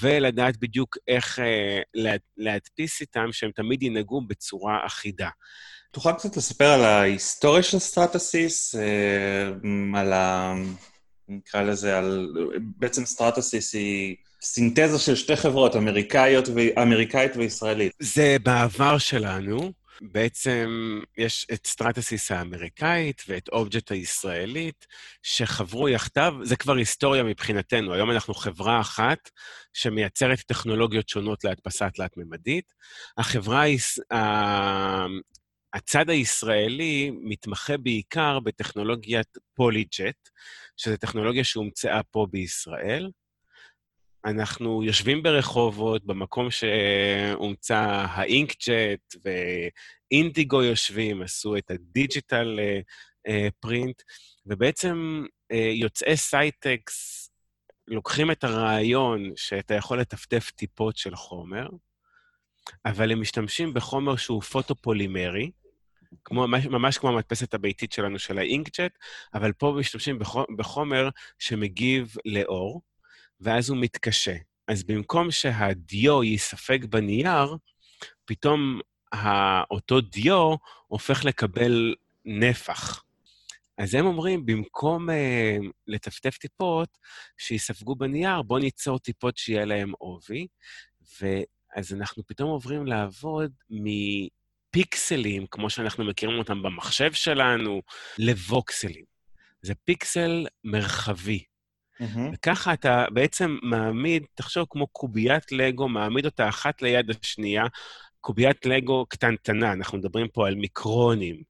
ולדעת 0.00 0.56
בדיוק 0.56 0.96
איך 1.08 1.38
אה, 1.38 1.80
לה, 1.94 2.12
להדפיס 2.36 3.00
איתם, 3.00 3.28
שהם 3.32 3.50
תמיד 3.50 3.82
ינהגו 3.82 4.20
בצורה 4.20 4.86
אחידה. 4.86 5.28
תוכל 5.90 6.12
קצת 6.12 6.36
לספר 6.36 6.68
על 6.68 6.84
ההיסטוריה 6.84 7.62
של 7.62 7.78
סטרטסיס, 7.78 8.74
אה, 8.74 9.48
על 10.00 10.12
ה... 10.12 10.54
נקרא 11.28 11.62
לזה, 11.62 11.98
על... 11.98 12.28
בעצם 12.60 13.04
סטרטסיס 13.04 13.74
היא 13.74 14.16
סינתזה 14.42 14.98
של 14.98 15.14
שתי 15.16 15.36
חברות, 15.36 15.76
אמריקאיות 15.76 16.48
ו... 16.48 16.82
אמריקאית 16.82 17.36
וישראלית. 17.36 17.92
זה 18.00 18.36
בעבר 18.42 18.98
שלנו. 18.98 19.72
בעצם 20.00 21.00
יש 21.18 21.46
את 21.52 21.66
סטרטסיס 21.66 22.30
האמריקאית 22.30 23.22
ואת 23.28 23.48
אובג'ט 23.48 23.90
הישראלית, 23.90 24.86
שחברו 25.22 25.88
יחדיו, 25.88 26.34
זה 26.42 26.56
כבר 26.56 26.74
היסטוריה 26.74 27.22
מבחינתנו. 27.22 27.94
היום 27.94 28.10
אנחנו 28.10 28.34
חברה 28.34 28.80
אחת 28.80 29.18
שמייצרת 29.72 30.38
טכנולוגיות 30.38 31.08
שונות 31.08 31.44
להדפסה 31.44 31.90
תלת-ממדית. 31.90 32.72
החברה, 33.18 33.64
הצד 35.76 36.10
הישראלי 36.10 37.10
מתמחה 37.22 37.76
בעיקר 37.76 38.40
בטכנולוגיית 38.40 39.38
PolyJet, 39.54 40.28
שזו 40.76 40.96
טכנולוגיה 40.96 41.44
שהומצאה 41.44 42.02
פה 42.02 42.26
בישראל. 42.30 43.10
אנחנו 44.24 44.84
יושבים 44.84 45.22
ברחובות, 45.22 46.04
במקום 46.04 46.48
שהומצא 46.50 48.06
ה 48.08 48.23
inkjet 48.23 49.16
ואינדיגו 49.24 50.62
יושבים, 50.62 51.22
עשו 51.22 51.56
את 51.56 51.70
ה 51.70 51.81
digital 51.81 52.58
print, 53.60 54.00
אה, 54.00 54.04
ובעצם 54.46 55.24
אה, 55.52 55.70
יוצאי 55.74 56.16
סייטקס 56.16 57.30
לוקחים 57.88 58.30
את 58.30 58.44
הרעיון 58.44 59.32
שאתה 59.36 59.74
יכול 59.74 60.00
לטפטף 60.00 60.50
טיפות 60.50 60.96
של 60.96 61.16
חומר, 61.16 61.68
אבל 62.84 63.12
הם 63.12 63.20
משתמשים 63.20 63.74
בחומר 63.74 64.16
שהוא 64.16 64.42
פוטופולימרי, 64.42 65.50
כמו, 66.24 66.46
ממש 66.70 66.98
כמו 66.98 67.10
המדפסת 67.10 67.54
הביתית 67.54 67.92
שלנו 67.92 68.18
של 68.18 68.38
ה 68.38 68.46
inkjet, 68.46 68.98
אבל 69.34 69.52
פה 69.52 69.76
משתמשים 69.78 70.18
בחומר 70.56 71.08
שמגיב 71.38 72.14
לאור, 72.24 72.82
ואז 73.40 73.70
הוא 73.70 73.78
מתקשה. 73.80 74.34
אז 74.68 74.84
במקום 74.84 75.30
שהדיו 75.30 76.22
ייספג 76.22 76.84
בנייר, 76.84 77.56
פתאום 78.24 78.80
אותו 79.70 80.00
דיו 80.00 80.54
הופך 80.86 81.24
לקבל 81.24 81.94
נפח. 82.24 83.02
אז 83.78 83.94
הם 83.94 84.06
אומרים, 84.06 84.46
במקום 84.46 85.10
uh, 85.10 85.12
לטפטף 85.86 86.38
טיפות 86.38 86.98
שיספגו 87.38 87.96
בנייר, 87.96 88.42
בואו 88.42 88.58
ניצור 88.60 88.98
טיפות 88.98 89.36
שיהיה 89.36 89.64
להם 89.64 89.92
עובי. 89.98 90.46
ואז 91.20 91.92
אנחנו 91.92 92.22
פתאום 92.26 92.50
עוברים 92.50 92.86
לעבוד 92.86 93.52
מפיקסלים, 94.68 95.46
כמו 95.50 95.70
שאנחנו 95.70 96.04
מכירים 96.04 96.38
אותם 96.38 96.62
במחשב 96.62 97.12
שלנו, 97.12 97.82
לווקסלים. 98.18 99.04
זה 99.62 99.74
פיקסל 99.84 100.46
מרחבי. 100.64 101.44
Mm-hmm. 102.00 102.18
וככה 102.32 102.72
אתה 102.72 103.06
בעצם 103.12 103.56
מעמיד, 103.62 104.22
תחשוב 104.34 104.66
כמו 104.70 104.86
קוביית 104.86 105.52
לגו, 105.52 105.88
מעמיד 105.88 106.24
אותה 106.24 106.48
אחת 106.48 106.82
ליד 106.82 107.10
השנייה, 107.10 107.64
קוביית 108.20 108.66
לגו 108.66 109.06
קטנטנה, 109.08 109.72
אנחנו 109.72 109.98
מדברים 109.98 110.28
פה 110.28 110.46
על 110.46 110.54
מיקרונים, 110.54 111.42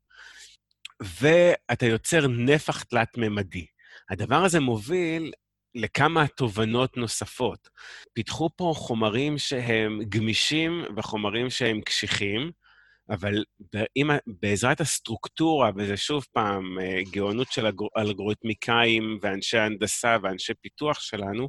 ואתה 1.21 1.87
יוצר 1.87 2.27
נפח 2.27 2.83
תלת-ממדי. 2.83 3.67
הדבר 4.11 4.45
הזה 4.45 4.61
מוביל 4.61 5.33
לכמה 5.75 6.27
תובנות 6.27 6.97
נוספות. 6.97 7.69
פיתחו 8.13 8.51
פה 8.57 8.73
חומרים 8.77 9.39
שהם 9.39 10.01
גמישים 10.09 10.85
וחומרים 10.97 11.51
שהם 11.51 11.81
קשיחים, 11.81 12.51
אבל 13.11 13.45
אם, 13.97 14.11
בעזרת 14.27 14.81
הסטרוקטורה, 14.81 15.71
וזה 15.77 15.97
שוב 15.97 16.25
פעם 16.33 16.79
אה, 16.79 17.01
גאונות 17.11 17.53
של 17.53 17.67
אלגוריתמיקאים 17.97 19.19
ואנשי 19.23 19.59
הנדסה 19.59 20.17
ואנשי 20.23 20.55
פיתוח 20.55 21.01
שלנו, 21.01 21.49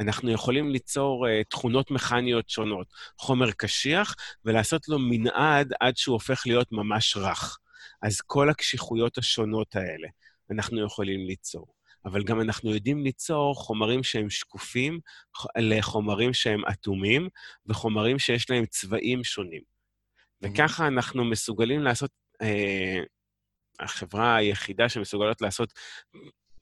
אנחנו 0.00 0.30
יכולים 0.30 0.70
ליצור 0.70 1.26
uh, 1.26 1.30
תכונות 1.50 1.90
מכניות 1.90 2.50
שונות. 2.50 2.86
חומר 3.18 3.50
קשיח, 3.50 4.14
ולעשות 4.44 4.88
לו 4.88 4.98
מנעד 4.98 5.72
עד 5.80 5.96
שהוא 5.96 6.12
הופך 6.12 6.42
להיות 6.46 6.72
ממש 6.72 7.16
רך. 7.16 7.58
אז 8.02 8.20
כל 8.20 8.50
הקשיחויות 8.50 9.18
השונות 9.18 9.76
האלה 9.76 10.08
אנחנו 10.50 10.86
יכולים 10.86 11.26
ליצור. 11.26 11.66
אבל 12.04 12.22
גם 12.22 12.40
אנחנו 12.40 12.74
יודעים 12.74 13.04
ליצור 13.04 13.54
חומרים 13.54 14.02
שהם 14.02 14.30
שקופים 14.30 15.00
לחומרים 15.58 16.34
שהם 16.34 16.64
אטומים, 16.64 17.28
וחומרים 17.66 18.18
שיש 18.18 18.50
להם 18.50 18.66
צבעים 18.66 19.24
שונים. 19.24 19.71
וככה 20.42 20.86
אנחנו 20.86 21.24
מסוגלים 21.24 21.82
לעשות, 21.82 22.10
אה, 22.42 23.00
החברה 23.80 24.36
היחידה 24.36 24.88
שמסוגלות 24.88 25.40
לעשות 25.40 25.72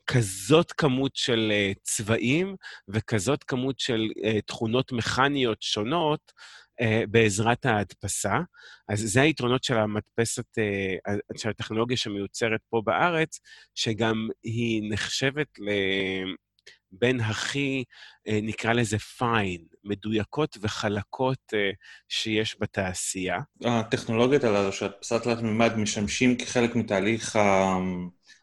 כזאת 0.07 0.73
כמות 0.73 1.17
של 1.17 1.49
אה, 1.53 1.73
צבעים 1.83 2.57
וכזאת 2.89 3.45
כמות 3.45 3.79
של 3.81 4.09
אה, 4.25 4.41
תכונות 4.41 4.93
מכניות 4.93 5.63
שונות 5.63 6.33
אה, 6.81 7.03
בעזרת 7.11 7.67
ההדפסה. 7.67 8.39
אז 8.89 9.01
זה 9.01 9.23
היתרונות 9.23 9.65
של 9.65 9.77
המדפסת, 9.77 10.59
אה, 10.59 11.15
של 11.37 11.51
הטכנולוגיה 11.51 11.97
שמיוצרת 11.97 12.61
פה 12.71 12.83
בארץ, 12.85 13.41
שגם 13.75 14.29
היא 14.43 14.83
נחשבת 14.93 15.59
ל... 15.59 15.71
בין 16.93 17.21
הכי, 17.21 17.85
אה, 18.29 18.39
נקרא 18.43 18.73
לזה 18.73 18.99
פיין, 18.99 19.65
מדויקות 19.85 20.57
וחלקות 20.61 21.55
אה, 21.55 21.71
שיש 22.09 22.57
בתעשייה. 22.61 23.39
הטכנולוגיות 23.65 24.45
הללו 24.45 24.73
של 24.73 24.85
הדפסת 24.85 25.23
תלת 25.23 25.43
מימד 25.43 25.77
משמשים 25.77 26.37
כחלק 26.37 26.77
מתהליך 26.77 27.39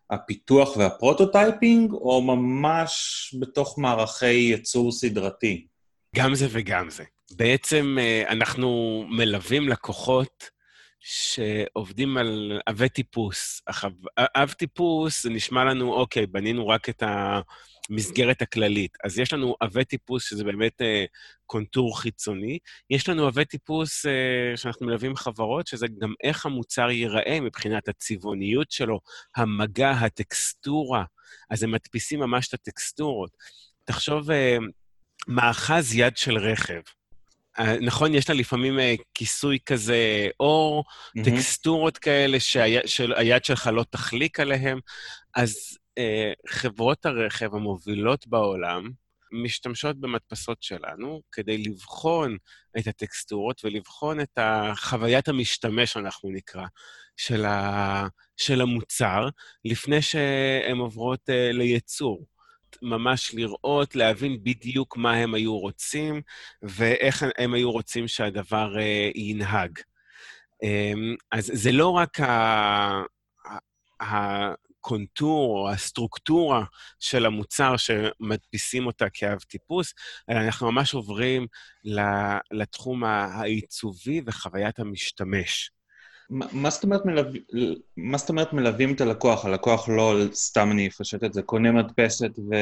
הפיתוח 0.09 0.77
וה 0.77 0.94
prototyping, 0.94 1.93
או 1.93 2.21
ממש 2.21 3.35
בתוך 3.39 3.79
מערכי 3.79 4.33
ייצור 4.33 4.91
סדרתי? 4.91 5.67
גם 6.15 6.35
זה 6.35 6.47
וגם 6.49 6.89
זה. 6.89 7.03
בעצם 7.31 7.97
אה, 7.99 8.23
אנחנו 8.29 9.03
מלווים 9.09 9.69
לקוחות 9.69 10.56
שעובדים 10.99 12.17
על 12.17 12.61
אבי 12.65 12.89
טיפוס. 12.89 13.61
אב 14.17 14.51
טיפוס, 14.51 15.23
זה 15.23 15.29
נשמע 15.29 15.63
לנו, 15.63 15.93
אוקיי, 15.93 16.27
בנינו 16.27 16.67
רק 16.67 16.89
את 16.89 17.03
המסגרת 17.89 18.41
הכללית. 18.41 18.97
אז 19.03 19.19
יש 19.19 19.33
לנו 19.33 19.55
אבי 19.59 19.85
טיפוס, 19.85 20.23
שזה 20.29 20.43
באמת 20.43 20.81
אה, 20.81 21.05
קונטור 21.45 21.99
חיצוני. 21.99 22.59
יש 22.89 23.09
לנו 23.09 23.27
אבי 23.27 23.45
טיפוס 23.45 24.05
אה, 24.05 24.57
שאנחנו 24.57 24.85
מלווים 24.85 25.15
חברות, 25.15 25.67
שזה 25.67 25.87
גם 26.01 26.13
איך 26.23 26.45
המוצר 26.45 26.89
ייראה 26.89 27.39
מבחינת 27.41 27.87
הצבעוניות 27.87 28.71
שלו, 28.71 28.99
המגע, 29.35 29.91
הטקסטורה. 29.91 31.03
אז 31.49 31.63
הם 31.63 31.71
מדפיסים 31.71 32.19
ממש 32.19 32.47
את 32.47 32.53
הטקסטורות. 32.53 33.31
תחשוב, 33.85 34.31
אה, 34.31 34.57
מאחז 35.27 35.95
יד 35.95 36.17
של 36.17 36.37
רכב. 36.37 36.81
אה, 37.59 37.79
נכון, 37.79 38.13
יש 38.13 38.29
לה 38.29 38.35
לפעמים 38.35 38.79
אה, 38.79 38.95
כיסוי 39.13 39.57
כזה, 39.65 40.27
אור, 40.39 40.83
mm-hmm. 40.87 41.23
טקסטורות 41.23 41.97
כאלה 41.97 42.39
שהיד 42.39 43.45
שלך 43.45 43.69
לא 43.73 43.85
תחליק 43.89 44.39
עליהם. 44.39 44.79
אז 45.35 45.77
אה, 45.97 46.31
חברות 46.47 47.05
הרכב 47.05 47.55
המובילות 47.55 48.27
בעולם 48.27 48.89
משתמשות 49.31 49.99
במדפסות 49.99 50.63
שלנו 50.63 51.21
כדי 51.31 51.57
לבחון 51.57 52.37
את 52.77 52.87
הטקסטורות 52.87 53.61
ולבחון 53.65 54.19
את 54.19 54.39
חוויית 54.75 55.27
המשתמש, 55.27 55.97
אנחנו 55.97 56.29
נקרא, 56.29 56.65
של, 57.17 57.45
ה, 57.45 58.07
של 58.37 58.61
המוצר, 58.61 59.29
לפני 59.65 60.01
שהן 60.01 60.77
עוברות 60.77 61.29
אה, 61.29 61.51
לייצור. 61.51 62.25
ממש 62.81 63.33
לראות, 63.33 63.95
להבין 63.95 64.43
בדיוק 64.43 64.97
מה 64.97 65.13
הם 65.13 65.33
היו 65.33 65.57
רוצים 65.57 66.21
ואיך 66.61 67.25
הם 67.37 67.53
היו 67.53 67.71
רוצים 67.71 68.07
שהדבר 68.07 68.75
uh, 68.75 69.17
ינהג. 69.19 69.79
Um, 70.63 71.17
אז 71.31 71.51
זה 71.53 71.71
לא 71.71 71.89
רק 71.89 72.19
ה... 72.19 73.03
הקונטור 73.99 75.59
או 75.59 75.69
הסטרוקטורה 75.69 76.63
של 76.99 77.25
המוצר 77.25 77.77
שמדפיסים 77.77 78.85
אותה 78.85 79.05
כאב 79.13 79.39
טיפוס, 79.39 79.93
אלא 80.29 80.39
אנחנו 80.39 80.71
ממש 80.71 80.93
עוברים 80.93 81.47
לתחום 82.51 83.03
העיצובי 83.03 84.21
וחוויית 84.25 84.79
המשתמש. 84.79 85.71
מה 86.29 86.69
זאת, 86.69 86.83
אומרת 86.83 87.05
מלו... 87.05 87.21
מה 87.97 88.17
זאת 88.17 88.29
אומרת 88.29 88.53
מלווים 88.53 88.93
את 88.93 89.01
הלקוח? 89.01 89.45
הלקוח 89.45 89.89
לא, 89.89 90.15
סתם 90.33 90.69
אני 90.71 90.87
אפשט 90.87 91.23
את 91.23 91.33
זה, 91.33 91.41
קונה 91.41 91.71
מדפסת 91.71 92.39
ו... 92.39 92.55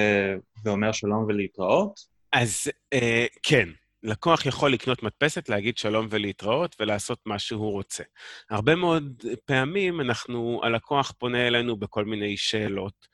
ואומר 0.63 0.91
שלום 0.91 1.25
ולהתראות? 1.27 1.99
אז 2.33 2.71
אה, 2.93 3.25
כן, 3.43 3.69
לקוח 4.03 4.45
יכול 4.45 4.73
לקנות 4.73 5.03
מדפסת, 5.03 5.49
להגיד 5.49 5.77
שלום 5.77 6.07
ולהתראות 6.09 6.75
ולעשות 6.79 7.19
מה 7.25 7.39
שהוא 7.39 7.71
רוצה. 7.71 8.03
הרבה 8.49 8.75
מאוד 8.75 9.23
פעמים 9.45 10.01
אנחנו, 10.01 10.61
הלקוח 10.63 11.13
פונה 11.19 11.47
אלינו 11.47 11.77
בכל 11.77 12.05
מיני 12.05 12.37
שאלות, 12.37 13.07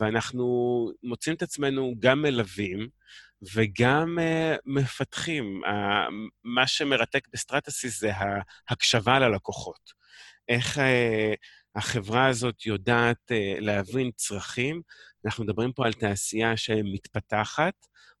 ואנחנו 0.00 0.46
מוצאים 1.02 1.36
את 1.36 1.42
עצמנו 1.42 1.94
גם 1.98 2.22
מלווים 2.22 2.88
וגם 3.54 4.18
אה, 4.18 4.58
מפתחים. 4.66 5.62
אה, 5.64 5.68
מה 6.44 6.66
שמרתק 6.66 7.28
בסטרטסיס 7.32 8.00
זה 8.00 8.10
ההקשבה 8.68 9.18
ללקוחות. 9.18 9.92
איך 10.48 10.78
אה, 10.78 10.80
החברה 11.76 12.26
הזאת 12.26 12.66
יודעת 12.66 13.30
אה, 13.30 13.60
להבין 13.60 14.10
צרכים. 14.16 14.82
אנחנו 15.24 15.44
מדברים 15.44 15.72
פה 15.72 15.86
על 15.86 15.92
תעשייה 15.92 16.56
שמתפתחת, 16.56 17.74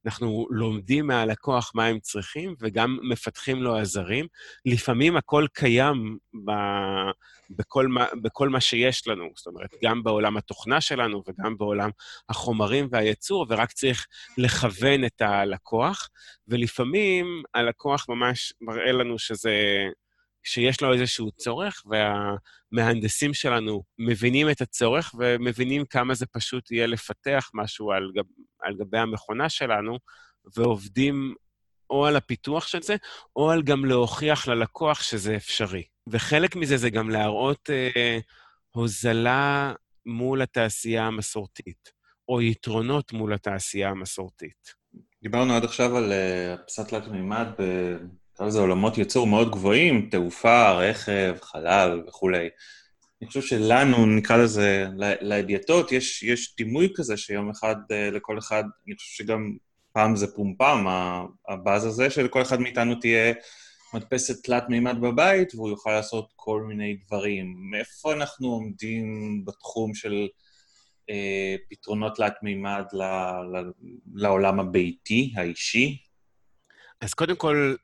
אנחנו 0.06 0.46
לומדים 0.50 1.06
מהלקוח 1.06 1.72
מה 1.74 1.86
הם 1.86 2.00
צריכים 2.00 2.54
וגם 2.60 2.98
מפתחים 3.02 3.62
לו 3.62 3.76
עזרים. 3.76 4.26
לפעמים 4.66 5.16
הכל 5.16 5.46
קיים 5.52 6.18
ב... 6.44 6.50
בכל, 7.50 7.86
מה, 7.86 8.06
בכל 8.22 8.48
מה 8.48 8.60
שיש 8.60 9.08
לנו, 9.08 9.28
זאת 9.36 9.46
אומרת, 9.46 9.70
גם 9.82 10.02
בעולם 10.02 10.36
התוכנה 10.36 10.80
שלנו 10.80 11.22
וגם 11.28 11.58
בעולם 11.58 11.90
החומרים 12.28 12.88
והייצור, 12.90 13.46
ורק 13.48 13.72
צריך 13.72 14.06
לכוון 14.38 15.04
את 15.04 15.22
הלקוח, 15.22 16.08
ולפעמים 16.48 17.42
הלקוח 17.54 18.06
ממש 18.08 18.52
מראה 18.60 18.92
לנו 18.92 19.18
שזה... 19.18 19.52
שיש 20.46 20.80
לו 20.80 20.92
איזשהו 20.92 21.30
צורך, 21.30 21.82
והמהנדסים 21.86 23.34
שלנו 23.34 23.82
מבינים 23.98 24.50
את 24.50 24.60
הצורך 24.60 25.14
ומבינים 25.18 25.84
כמה 25.84 26.14
זה 26.14 26.26
פשוט 26.26 26.70
יהיה 26.70 26.86
לפתח 26.86 27.50
משהו 27.54 27.92
על, 27.92 28.10
גב, 28.14 28.24
על 28.62 28.74
גבי 28.76 28.98
המכונה 28.98 29.48
שלנו, 29.48 29.98
ועובדים 30.56 31.34
או 31.90 32.06
על 32.06 32.16
הפיתוח 32.16 32.66
של 32.66 32.82
זה, 32.82 32.96
או 33.36 33.50
על 33.50 33.62
גם 33.62 33.84
להוכיח 33.84 34.48
ללקוח 34.48 35.02
שזה 35.02 35.36
אפשרי. 35.36 35.82
וחלק 36.06 36.56
מזה 36.56 36.76
זה 36.76 36.90
גם 36.90 37.10
להראות 37.10 37.70
אה, 37.70 38.18
הוזלה 38.70 39.72
מול 40.06 40.42
התעשייה 40.42 41.06
המסורתית, 41.06 41.92
או 42.28 42.42
יתרונות 42.42 43.12
מול 43.12 43.32
התעשייה 43.32 43.88
המסורתית. 43.88 44.74
דיברנו 45.22 45.54
עד 45.54 45.64
עכשיו 45.64 45.96
על 45.96 46.12
הדפסת 46.12 46.92
אה, 46.94 47.00
תלת 47.00 47.08
מימד 47.08 47.48
נקרא 48.36 48.46
לזה 48.46 48.60
עולמות 48.60 48.98
ייצור 48.98 49.26
מאוד 49.26 49.50
גבוהים, 49.50 50.08
תעופה, 50.10 50.72
רכב, 50.72 51.36
חלל 51.42 52.02
וכולי. 52.08 52.48
אני 53.20 53.28
חושב 53.28 53.42
שלנו, 53.42 54.06
נקרא 54.06 54.36
לזה, 54.36 54.86
לאדיאטות, 55.20 55.92
יש, 55.92 56.22
יש 56.22 56.56
דימוי 56.56 56.88
כזה 56.94 57.16
שיום 57.16 57.50
אחד 57.50 57.76
אה, 57.90 58.10
לכל 58.10 58.38
אחד, 58.38 58.64
אני 58.86 58.96
חושב 58.96 59.24
שגם 59.24 59.56
פעם 59.92 60.16
זה 60.16 60.34
פומפם, 60.34 60.86
הבאז 61.48 61.84
הזה, 61.84 62.10
שלכל 62.10 62.42
אחד 62.42 62.60
מאיתנו 62.60 62.94
תהיה 62.94 63.34
מדפסת 63.94 64.44
תלת 64.44 64.68
מימד 64.68 65.00
בבית, 65.00 65.54
והוא 65.54 65.68
יוכל 65.68 65.90
לעשות 65.90 66.32
כל 66.36 66.62
מיני 66.68 66.96
דברים. 67.06 67.56
מאיפה 67.70 68.12
אנחנו 68.12 68.48
עומדים 68.48 69.06
בתחום 69.44 69.94
של 69.94 70.28
אה, 71.10 71.56
פתרונות 71.70 72.16
תלת 72.16 72.34
מימד 72.42 72.84
ל, 72.92 73.02
ל, 73.56 73.70
לעולם 74.14 74.60
הביתי, 74.60 75.32
האישי? 75.36 76.05
אז 77.00 77.14
קודם 77.14 77.36
כל, 77.36 77.74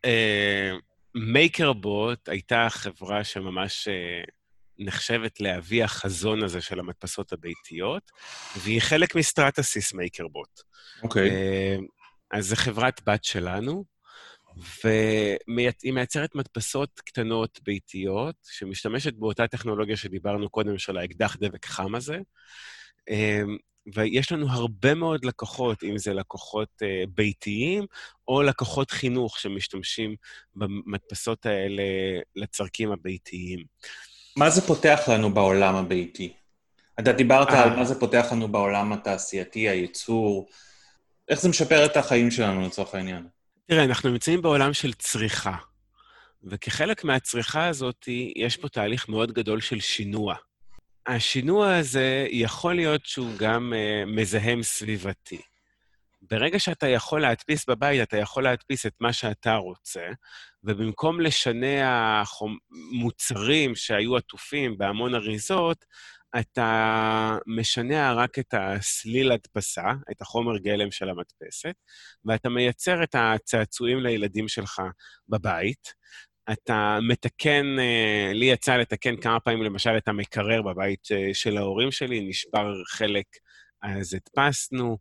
מייקרבוט 1.15 2.29
uh, 2.29 2.33
הייתה 2.33 2.67
חברה 2.71 3.25
שממש 3.25 3.89
uh, 3.89 4.31
נחשבת 4.79 5.41
לאבי 5.41 5.83
החזון 5.83 6.43
הזה 6.43 6.61
של 6.61 6.81
המדפסות 6.81 7.33
הביתיות, 7.33 8.11
והיא 8.57 8.81
חלק 8.81 9.15
מסטרטסיס 9.15 9.95
מייקרבוט. 9.95 10.61
אוקיי. 11.03 11.31
Okay. 11.31 11.33
Uh, 11.81 11.85
אז 12.31 12.47
זו 12.47 12.57
חברת 12.57 13.01
בת 13.07 13.25
שלנו, 13.25 13.85
והיא 14.85 15.93
מייצרת 15.93 16.35
מדפסות 16.35 17.01
קטנות 17.01 17.61
ביתיות, 17.63 18.37
שמשתמשת 18.43 19.15
באותה 19.15 19.49
טכנולוגיה 19.49 19.97
שדיברנו 19.97 20.51
קודם, 20.51 20.79
של 20.79 20.97
האקדח 20.97 21.37
דבק 21.41 21.67
חם 21.67 21.95
הזה. 21.95 22.19
ויש 23.95 24.33
לנו 24.33 24.49
הרבה 24.51 24.95
מאוד 24.95 25.25
לקוחות, 25.25 25.83
אם 25.83 25.99
זה 25.99 26.15
לקוחות 26.15 26.69
uh, 26.83 27.11
ביתיים 27.15 27.87
או 28.29 28.43
לקוחות 28.43 28.91
חינוך 28.91 29.39
שמשתמשים 29.39 30.17
במדפסות 30.55 31.47
האלה 31.47 31.83
לצרכים 32.37 32.93
הביתיים. 32.93 33.65
מה 34.37 34.51
זה 34.51 34.63
פותח 34.63 35.01
לנו 35.09 35.35
בעולם 35.35 35.75
הביתי? 35.75 36.33
אתה 37.01 37.13
דיברת 37.13 37.49
על 37.49 37.71
אה. 37.71 37.77
מה 37.77 37.85
זה 37.85 38.01
פותח 38.01 38.27
לנו 38.33 38.49
בעולם 38.49 38.93
התעשייתי, 38.93 39.69
הייצור. 39.69 40.49
איך 41.29 41.41
זה 41.41 41.49
משפר 41.49 41.85
את 41.85 41.97
החיים 41.97 42.31
שלנו 42.31 42.67
לצורך 42.67 42.95
העניין? 42.95 43.27
תראה, 43.67 43.85
אנחנו 43.85 44.11
נמצאים 44.11 44.43
בעולם 44.43 44.73
של 44.73 44.93
צריכה, 44.93 45.55
וכחלק 46.45 47.05
מהצריכה 47.05 47.67
הזאת, 47.67 48.09
יש 48.37 48.57
פה 48.57 48.69
תהליך 48.69 49.09
מאוד 49.09 49.33
גדול 49.33 49.61
של 49.61 49.81
שינוע. 49.81 50.35
השינוע 51.07 51.77
הזה 51.77 52.27
יכול 52.31 52.75
להיות 52.75 53.07
שהוא 53.07 53.31
גם 53.39 53.73
uh, 53.73 54.07
מזהם 54.07 54.63
סביבתי. 54.63 55.41
ברגע 56.23 56.59
שאתה 56.59 56.89
יכול 56.89 57.21
להדפיס 57.21 57.69
בבית, 57.69 58.03
אתה 58.03 58.17
יכול 58.17 58.43
להדפיס 58.43 58.87
את 58.87 58.93
מה 59.01 59.13
שאתה 59.13 59.55
רוצה, 59.55 60.09
ובמקום 60.65 61.21
לשנע 61.21 62.23
מוצרים 62.93 63.75
שהיו 63.75 64.17
עטופים 64.17 64.79
בהמון 64.79 65.15
אריזות, 65.15 65.85
אתה 66.41 67.39
משנע 67.47 68.13
רק 68.13 68.39
את 68.39 68.55
הסליל 68.57 69.33
הדפסה, 69.33 69.93
את 70.11 70.23
החומר 70.23 70.59
גלם 70.59 70.91
של 70.91 71.09
המדפסת, 71.09 71.75
ואתה 72.25 72.49
מייצר 72.49 73.03
את 73.03 73.15
הצעצועים 73.19 74.01
לילדים 74.01 74.49
שלך 74.49 74.83
בבית, 75.29 75.95
אתה 76.53 76.99
מתקן, 77.09 77.79
אה, 77.79 78.33
לי 78.35 78.47
יצא 78.47 78.77
לתקן 78.77 79.17
כמה 79.17 79.41
פעמים, 79.41 79.63
למשל, 79.63 79.97
את 79.97 80.09
המקרר 80.09 80.63
בבית 80.63 81.09
אה, 81.13 81.31
של 81.35 81.57
ההורים 81.57 81.91
שלי, 81.91 82.21
נשבר 82.21 82.73
חלק, 82.89 83.27
אז 83.83 84.15
הדפסנו, 84.15 84.99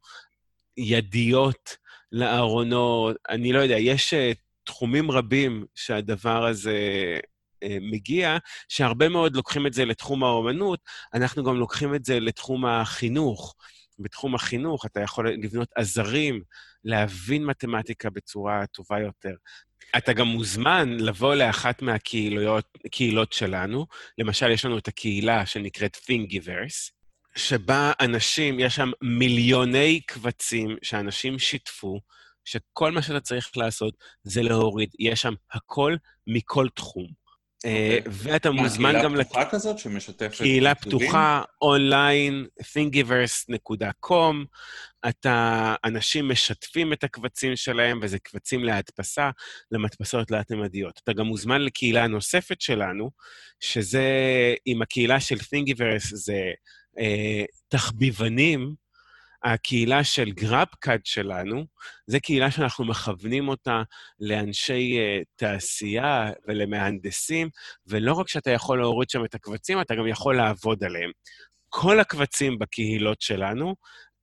ידיות 0.77 1.77
לארונות, 2.11 3.15
אני 3.29 3.53
לא 3.53 3.59
יודע, 3.59 3.77
יש 3.77 4.13
אה, 4.13 4.31
תחומים 4.63 5.11
רבים 5.11 5.65
שהדבר 5.75 6.45
הזה 6.45 6.79
מגיע, 7.81 8.37
שהרבה 8.69 9.09
מאוד 9.09 9.35
לוקחים 9.35 9.67
את 9.67 9.73
זה 9.73 9.85
לתחום 9.85 10.23
האומנות, 10.23 10.79
אנחנו 11.13 11.43
גם 11.43 11.55
לוקחים 11.55 11.95
את 11.95 12.05
זה 12.05 12.19
לתחום 12.19 12.65
החינוך. 12.65 13.55
בתחום 13.99 14.35
החינוך, 14.35 14.85
אתה 14.85 15.01
יכול 15.01 15.29
לבנות 15.29 15.69
עזרים, 15.75 16.41
להבין 16.83 17.45
מתמטיקה 17.45 18.09
בצורה 18.09 18.65
טובה 18.65 18.99
יותר. 18.99 19.33
אתה 19.97 20.13
גם 20.13 20.27
מוזמן 20.27 20.97
לבוא 20.99 21.35
לאחת 21.35 21.81
מהקהילות 21.81 23.33
שלנו. 23.33 23.85
למשל, 24.17 24.51
יש 24.51 24.65
לנו 24.65 24.77
את 24.77 24.87
הקהילה 24.87 25.45
שנקראת 25.45 25.95
Thingiverse, 25.95 26.91
שבה 27.35 27.91
אנשים, 27.99 28.59
יש 28.59 28.75
שם 28.75 28.91
מיליוני 29.01 30.01
קבצים 30.05 30.77
שאנשים 30.81 31.39
שיתפו, 31.39 31.99
שכל 32.45 32.91
מה 32.91 33.01
שאתה 33.01 33.19
צריך 33.19 33.57
לעשות 33.57 33.93
זה 34.23 34.41
להוריד. 34.41 34.89
יש 34.99 35.21
שם 35.21 35.33
הכל 35.53 35.95
מכל 36.27 36.67
תחום. 36.75 37.20
Okay. 37.61 37.67
אה, 37.67 37.97
אוקיי. 37.97 38.31
ואתה 38.31 38.51
מוזמן 38.51 38.93
גם... 39.03 39.11
קהילה 39.11 39.23
פתוחה 39.23 39.45
כזאת 39.45 39.79
שמשתפת... 39.79 40.37
קהילה 40.37 40.75
פתוחה, 40.75 41.41
אונליין, 41.61 42.45
thingiverse.com. 42.61 44.35
אתה, 45.09 45.75
אנשים 45.85 46.29
משתפים 46.29 46.93
את 46.93 47.03
הקבצים 47.03 47.55
שלהם, 47.55 47.99
וזה 48.01 48.19
קבצים 48.19 48.63
להדפסה, 48.63 49.29
למדפסות 49.71 50.27
תלת-ממדיות. 50.27 50.99
אתה 51.03 51.13
גם 51.13 51.25
מוזמן 51.25 51.61
לקהילה 51.61 52.07
נוספת 52.07 52.61
שלנו, 52.61 53.09
שזה, 53.59 54.03
עם 54.65 54.81
הקהילה 54.81 55.19
של 55.19 55.35
thingiverse, 55.35 56.15
זה 56.15 56.51
אה, 56.99 57.43
תחביבנים, 57.67 58.75
הקהילה 59.43 60.03
של 60.03 60.31
גרפקאד 60.31 60.99
שלנו, 61.03 61.65
זו 62.07 62.17
קהילה 62.23 62.51
שאנחנו 62.51 62.85
מכוונים 62.85 63.47
אותה 63.47 63.81
לאנשי 64.19 64.97
uh, 64.97 65.25
תעשייה 65.35 66.31
ולמהנדסים, 66.47 67.49
ולא 67.87 68.13
רק 68.13 68.27
שאתה 68.27 68.51
יכול 68.51 68.79
להוריד 68.79 69.09
שם 69.09 69.25
את 69.25 69.35
הקבצים, 69.35 69.81
אתה 69.81 69.95
גם 69.95 70.07
יכול 70.07 70.37
לעבוד 70.37 70.83
עליהם. 70.83 71.11
כל 71.69 71.99
הקבצים 71.99 72.59
בקהילות 72.59 73.21
שלנו, 73.21 73.75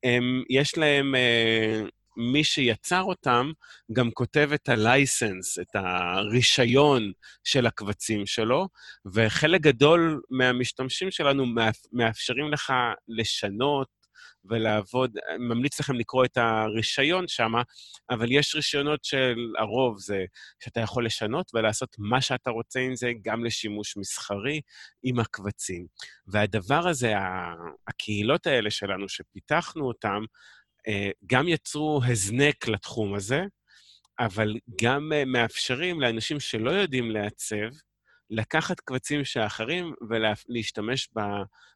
הם, 0.03 0.43
יש 0.49 0.77
להם, 0.77 1.15
uh, 1.15 1.89
מי 2.17 2.43
שיצר 2.43 3.01
אותם 3.01 3.51
גם 3.93 4.11
כותב 4.11 4.49
את 4.53 4.69
ה-license, 4.69 5.61
את 5.61 5.75
הרישיון 5.75 7.11
של 7.43 7.65
הקבצים 7.67 8.25
שלו, 8.25 8.67
וחלק 9.13 9.61
גדול 9.61 10.21
מהמשתמשים 10.29 11.11
שלנו 11.11 11.45
מאפשרים 11.93 12.51
לך 12.51 12.73
לשנות, 13.07 13.98
ולעבוד, 14.45 15.17
אני 15.29 15.45
ממליץ 15.45 15.79
לכם 15.79 15.95
לקרוא 15.95 16.25
את 16.25 16.37
הרישיון 16.37 17.27
שם, 17.27 17.51
אבל 18.09 18.31
יש 18.31 18.55
רישיונות 18.55 19.03
של 19.03 19.35
הרוב, 19.59 19.99
זה 19.99 20.25
שאתה 20.63 20.79
יכול 20.79 21.05
לשנות 21.05 21.51
ולעשות 21.53 21.95
מה 21.97 22.21
שאתה 22.21 22.49
רוצה 22.49 22.79
עם 22.79 22.95
זה, 22.95 23.11
גם 23.21 23.45
לשימוש 23.45 23.97
מסחרי 23.97 24.61
עם 25.03 25.19
הקבצים. 25.19 25.85
והדבר 26.27 26.87
הזה, 26.87 27.13
הקהילות 27.87 28.47
האלה 28.47 28.71
שלנו, 28.71 29.09
שפיתחנו 29.09 29.87
אותם, 29.87 30.23
אה, 30.87 31.09
גם 31.25 31.47
יצרו 31.47 32.01
הזנק 32.07 32.67
לתחום 32.67 33.15
הזה, 33.15 33.41
אבל 34.19 34.53
גם 34.81 35.13
אה, 35.13 35.25
מאפשרים 35.25 36.01
לאנשים 36.01 36.39
שלא 36.39 36.71
יודעים 36.71 37.11
לעצב, 37.11 37.69
לקחת 38.29 38.79
קבצים 38.79 39.25
שאחרים 39.25 39.93
ולהשתמש 40.09 41.09
ב, 41.17 41.19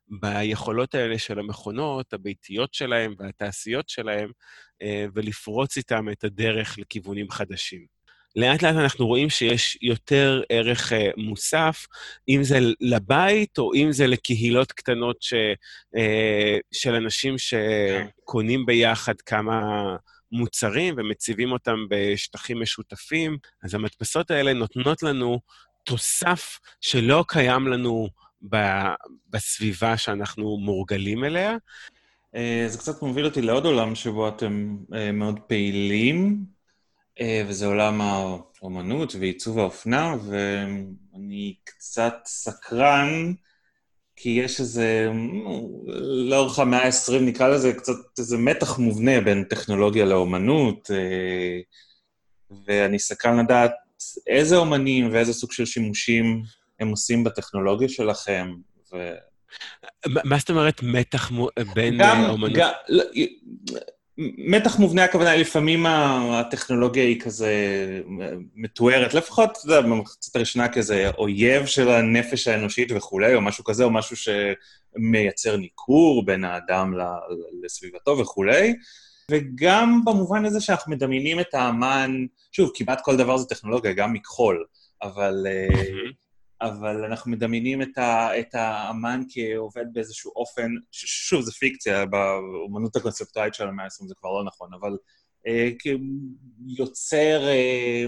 ביכולות 0.08 0.96
האלה 0.96 1.20
של 1.20 1.40
המכונות, 1.40 2.14
הביתיות 2.14 2.74
שלהם 2.74 3.16
והתעשיות 3.20 3.90
שלהם, 3.90 4.32
אה, 4.82 5.06
ולפרוץ 5.16 5.78
איתם 5.78 6.10
את 6.10 6.24
הדרך 6.24 6.80
לכיוונים 6.80 7.32
חדשים. 7.32 7.86
לאט 8.36 8.62
לאט 8.62 8.76
אנחנו 8.76 9.08
רואים 9.08 9.30
שיש 9.30 9.78
יותר 9.82 10.42
ערך 10.50 10.94
אה, 10.94 11.10
מוסף, 11.18 11.86
אם 12.30 12.44
זה 12.44 12.60
לבית 12.82 13.58
או 13.58 13.74
אם 13.74 13.92
זה 13.92 14.08
לקהילות 14.08 14.72
קטנות 14.72 15.22
ש, 15.22 15.34
אה, 15.96 16.58
של 16.72 16.96
אנשים 16.96 17.36
שקונים 17.38 18.66
ביחד 18.66 19.22
כמה 19.22 19.62
מוצרים 20.32 20.96
ומציבים 20.98 21.52
אותם 21.52 21.76
בשטחים 21.90 22.62
משותפים. 22.62 23.38
אז 23.64 23.74
המדפסות 23.74 24.32
האלה 24.32 24.54
נותנות 24.54 25.04
לנו 25.04 25.40
תוסף 25.84 26.60
שלא 26.82 27.26
קיים 27.28 27.68
לנו 27.68 28.08
בסביבה 29.30 29.98
שאנחנו 29.98 30.58
מורגלים 30.58 31.24
אליה. 31.24 31.58
אה, 32.36 32.66
זה 32.68 32.78
קצת 32.78 33.02
מוביל 33.02 33.26
אותי 33.26 33.42
לעוד 33.42 33.66
עולם 33.66 33.96
שבו 33.96 34.28
אתם 34.28 34.78
אה, 34.94 35.12
מאוד 35.12 35.40
פעילים, 35.40 36.46
אה, 37.20 37.44
וזה 37.48 37.66
עולם 37.66 38.02
האומנות 38.02 39.16
ועיצוב 39.20 39.60
האופנה, 39.60 40.16
ואני 40.26 41.56
קצת 41.64 42.14
סקרן, 42.26 43.34
כי 44.16 44.30
יש 44.30 44.60
איזה, 44.60 45.12
לאורך 46.30 46.60
המאה 46.60 46.86
ה-20 46.86 47.22
נקרא 47.22 47.48
לזה 47.48 47.74
קצת 47.74 47.94
איזה 48.18 48.38
מתח 48.38 48.80
מובנה 48.80 49.22
בין 49.22 49.44
טכנולוגיה 49.44 50.06
לאומנות, 50.06 50.92
ואני 52.66 53.00
סקרן 53.00 53.40
לדעת 53.40 53.72
איזה 54.28 54.58
אומנים 54.58 55.10
ואיזה 55.12 55.34
סוג 55.34 55.52
של 55.52 55.66
שימושים 55.66 56.44
הם 56.80 56.90
עושים 56.90 57.24
בטכנולוגיה 57.24 57.90
שלכם. 57.90 58.54
ו... 58.94 59.14
מה 60.08 60.38
זאת 60.38 60.50
אומרת 60.50 60.84
מתח 60.84 61.32
בין 61.74 61.98
גם, 62.00 62.26
אומנות? 62.30 62.58
גם, 62.58 62.72
לא, 62.90 63.04
מתח 64.38 64.80
מובנה, 64.80 65.04
הכוונה, 65.04 65.36
לפעמים 65.36 65.86
הטכנולוגיה 65.86 67.04
היא 67.04 67.22
כזה 67.22 67.52
מתוארת, 68.56 69.14
לפחות, 69.14 69.50
אתה 69.52 69.60
יודע, 69.66 69.82
במחצית 69.82 70.36
הראשונה 70.36 70.68
כאיזה 70.68 71.10
אויב 71.18 71.66
של 71.66 71.90
הנפש 71.90 72.48
האנושית 72.48 72.92
וכולי, 72.96 73.36
או 73.36 73.42
משהו 73.42 73.64
כזה, 73.64 73.84
או 73.84 73.90
משהו 73.90 74.16
שמייצר 74.96 75.58
ניכור 75.58 76.26
בין 76.26 76.44
האדם 76.44 76.94
לסביבתו 77.64 78.18
וכולי. 78.18 78.74
וגם 79.32 80.02
במובן 80.06 80.46
הזה 80.46 80.62
שאנחנו 80.62 80.92
מדמיינים 80.92 81.40
את 81.40 81.54
האמן, 81.54 82.26
שוב, 82.52 82.72
כמעט 82.76 83.02
כל 83.04 83.18
דבר 83.18 83.38
זה 83.38 83.46
טכנולוגיה, 83.46 83.94
גם 83.94 84.14
מכחול, 84.14 84.66
אבל, 85.02 85.46
mm-hmm. 85.48 86.14
אבל 86.62 87.06
אנחנו 87.06 87.32
מדמיינים 87.32 87.82
את, 87.82 87.98
ה, 87.98 88.40
את 88.40 88.56
האמן 88.56 89.22
כעובד 89.30 89.86
באיזשהו 89.94 90.32
אופן, 90.36 90.72
שוב, 90.92 91.42
זה 91.42 91.52
פיקציה, 91.52 92.06
באמנות 92.06 92.96
הקונספטואלית 92.96 93.54
של 93.54 93.68
המאה 93.68 93.86
ה-20 93.86 94.08
זה 94.08 94.14
כבר 94.20 94.32
לא 94.32 94.44
נכון, 94.44 94.70
אבל 94.80 94.98
אה, 95.48 95.70
כיוצר 95.80 97.48
אה, 97.48 98.06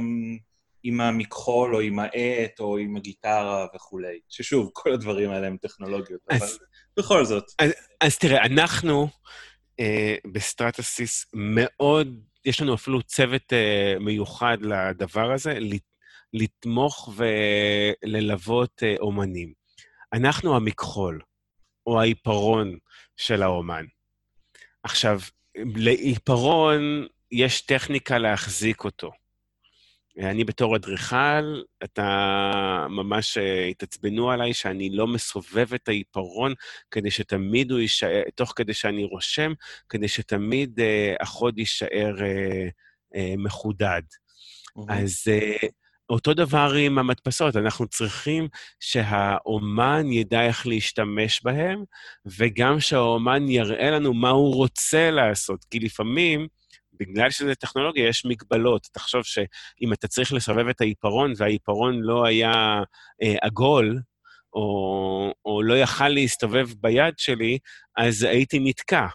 עם 0.84 1.01
המכחול 1.01 1.75
או 1.75 1.80
עם 1.80 1.99
העט 1.99 2.60
או 2.60 2.78
עם 2.78 2.95
הגיטרה 2.95 3.67
וכולי, 3.75 4.19
ששוב, 4.30 4.69
כל 4.73 4.93
הדברים 4.93 5.32
האלה 5.32 5.47
הם 5.47 5.58
טכנולוגיות, 5.58 6.21
אז, 6.30 6.41
אבל 6.41 6.51
בכל 6.97 7.25
זאת. 7.25 7.43
אז, 7.60 7.71
אז 8.01 8.17
תראה, 8.17 8.45
אנחנו... 8.45 9.08
אה, 9.80 10.16
בסטרטוסיס 10.32 11.26
מאוד, 11.34 12.20
יש 12.46 12.62
לנו 12.62 12.74
אפילו 12.74 13.02
צוות 13.02 13.54
אה, 13.54 13.96
מיוחד 14.00 14.58
לדבר 14.62 15.32
הזה, 15.32 15.58
לתמוך 16.34 17.10
וללוות 17.16 18.84
אה, 18.84 18.96
אומנים. 19.00 19.54
אנחנו 20.14 20.56
המכחול, 20.56 21.22
או 21.88 22.02
העיפרון 22.02 22.78
של 23.18 23.44
האומן. 23.44 23.86
עכשיו, 24.84 25.20
לעיפרון 25.76 27.08
יש 27.32 27.62
טכניקה 27.62 28.18
להחזיק 28.18 28.84
אותו. 28.84 29.12
אני 30.19 30.43
בתור 30.43 30.75
אדריכל, 30.75 31.62
אתה 31.84 32.88
ממש 32.89 33.38
אה, 33.38 33.65
התעצבנו 33.65 34.32
עליי 34.32 34.54
שאני 34.54 34.89
לא 34.89 35.08
מסובב 35.08 35.73
את 35.73 35.88
העיפרון 35.88 36.54
כדי 36.91 37.12
שתמיד 37.12 37.71
הוא 37.71 37.80
יישאר, 37.80 38.21
תוך 38.36 38.54
כדי 38.56 38.73
שאני 38.73 39.04
רושם, 39.04 39.54
כדי 39.89 40.08
שתמיד 40.08 40.80
uh, 40.80 41.23
החוד 41.23 41.60
יישאר 41.60 42.15
uh, 42.17 42.69
uh, 43.15 43.17
מחודד. 43.38 44.01
Mm-hmm. 44.78 44.93
אז 44.93 45.23
uh, 45.28 45.67
אותו 46.10 46.34
דבר 46.34 46.73
עם 46.80 46.99
המדפסות, 46.99 47.56
אנחנו 47.56 47.88
צריכים 47.88 48.47
שהאומן 48.80 50.12
ידע 50.12 50.41
איך 50.41 50.67
להשתמש 50.67 51.41
בהם, 51.43 51.84
וגם 52.25 52.80
שהאומן 52.80 53.49
יראה 53.49 53.91
לנו 53.91 54.13
מה 54.13 54.30
הוא 54.30 54.56
רוצה 54.56 55.12
לעשות, 55.12 55.65
כי 55.71 55.80
לפעמים... 55.80 56.47
בגלל 57.00 57.30
שזה 57.30 57.56
טכנולוגיה, 57.56 58.08
יש 58.08 58.26
מגבלות. 58.26 58.88
תחשוב 58.92 59.24
שאם 59.24 59.94
אתה 59.94 60.08
צריך 60.08 60.34
לסובב 60.34 60.68
את 60.68 60.82
העיפרון, 60.82 61.34
והעיפרון 61.38 62.00
לא 62.02 62.26
היה 62.26 62.52
אה, 63.24 63.36
עגול, 63.42 64.00
או, 64.54 65.34
או 65.46 65.62
לא 65.64 65.74
יכל 65.74 66.10
להסתובב 66.10 66.68
ביד 66.82 67.14
שלי, 67.18 67.58
אז 67.98 68.24
הייתי 68.24 68.60
נתקע, 68.60 69.06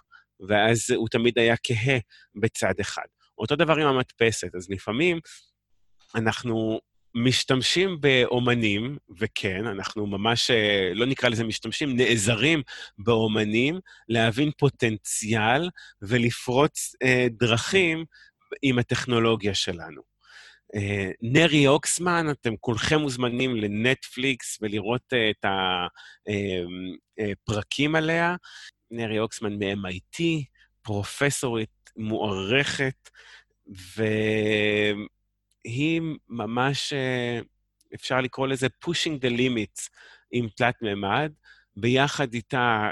ואז 0.49 0.91
הוא 0.91 1.09
תמיד 1.09 1.39
היה 1.39 1.55
כהה 1.63 1.99
בצד 2.35 2.75
אחד. 2.81 3.07
אותו 3.39 3.57
דבר 3.57 3.77
עם 3.77 3.87
המדפסת, 3.87 4.55
אז 4.55 4.71
לפעמים 4.71 5.21
אנחנו 6.15 6.81
משתמשים 7.15 8.01
באומנים, 8.01 8.97
וכן, 9.19 9.67
אנחנו 9.67 10.07
ממש, 10.07 10.51
אה, 10.51 10.91
לא 10.95 11.07
נקרא 11.07 11.29
לזה 11.29 11.45
משתמשים, 11.45 11.97
נעזרים 11.97 12.63
באומנים 12.99 13.79
להבין 14.09 14.51
פוטנציאל 14.59 15.71
ולפרוץ 16.03 16.95
אה, 17.03 17.27
דרכים 17.31 18.05
עם 18.63 18.79
הטכנולוגיה 18.79 19.55
שלנו. 19.55 20.03
אה, 20.75 21.11
נרי 21.23 21.67
אוקסמן, 21.67 22.27
אתם 22.31 22.57
כולכם 22.61 23.01
מוזמנים 23.01 23.57
לנטפליקס 23.57 24.59
ולראות 24.63 25.13
אה, 25.13 25.31
את 25.31 25.45
הפרקים 27.39 27.97
אה, 27.97 28.01
אה, 28.01 28.05
עליה. 28.05 28.37
נרי 28.91 29.19
אוקסמן 29.19 29.53
מ-MIT, 29.53 30.23
פרופסורית 30.83 31.91
מוערכת, 31.97 33.11
והיא 35.65 36.03
ממש, 36.29 36.93
אה, 36.93 37.41
אפשר 37.95 38.21
לקרוא 38.21 38.47
לזה 38.47 38.67
pushing 38.85 39.25
the 39.25 39.37
limits 39.39 39.89
עם 40.31 40.49
תלת-ממד. 40.57 41.33
ביחד 41.77 42.35
איתה 42.35 42.91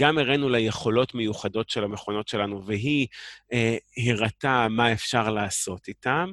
גם 0.00 0.18
הראינו 0.18 0.48
לה 0.48 0.58
יכולות 0.58 1.14
מיוחדות 1.14 1.70
של 1.70 1.84
המכונות 1.84 2.28
שלנו, 2.28 2.66
והיא 2.66 3.06
אה, 3.52 3.76
הראתה 3.96 4.66
מה 4.70 4.92
אפשר 4.92 5.30
לעשות 5.30 5.88
איתן, 5.88 6.26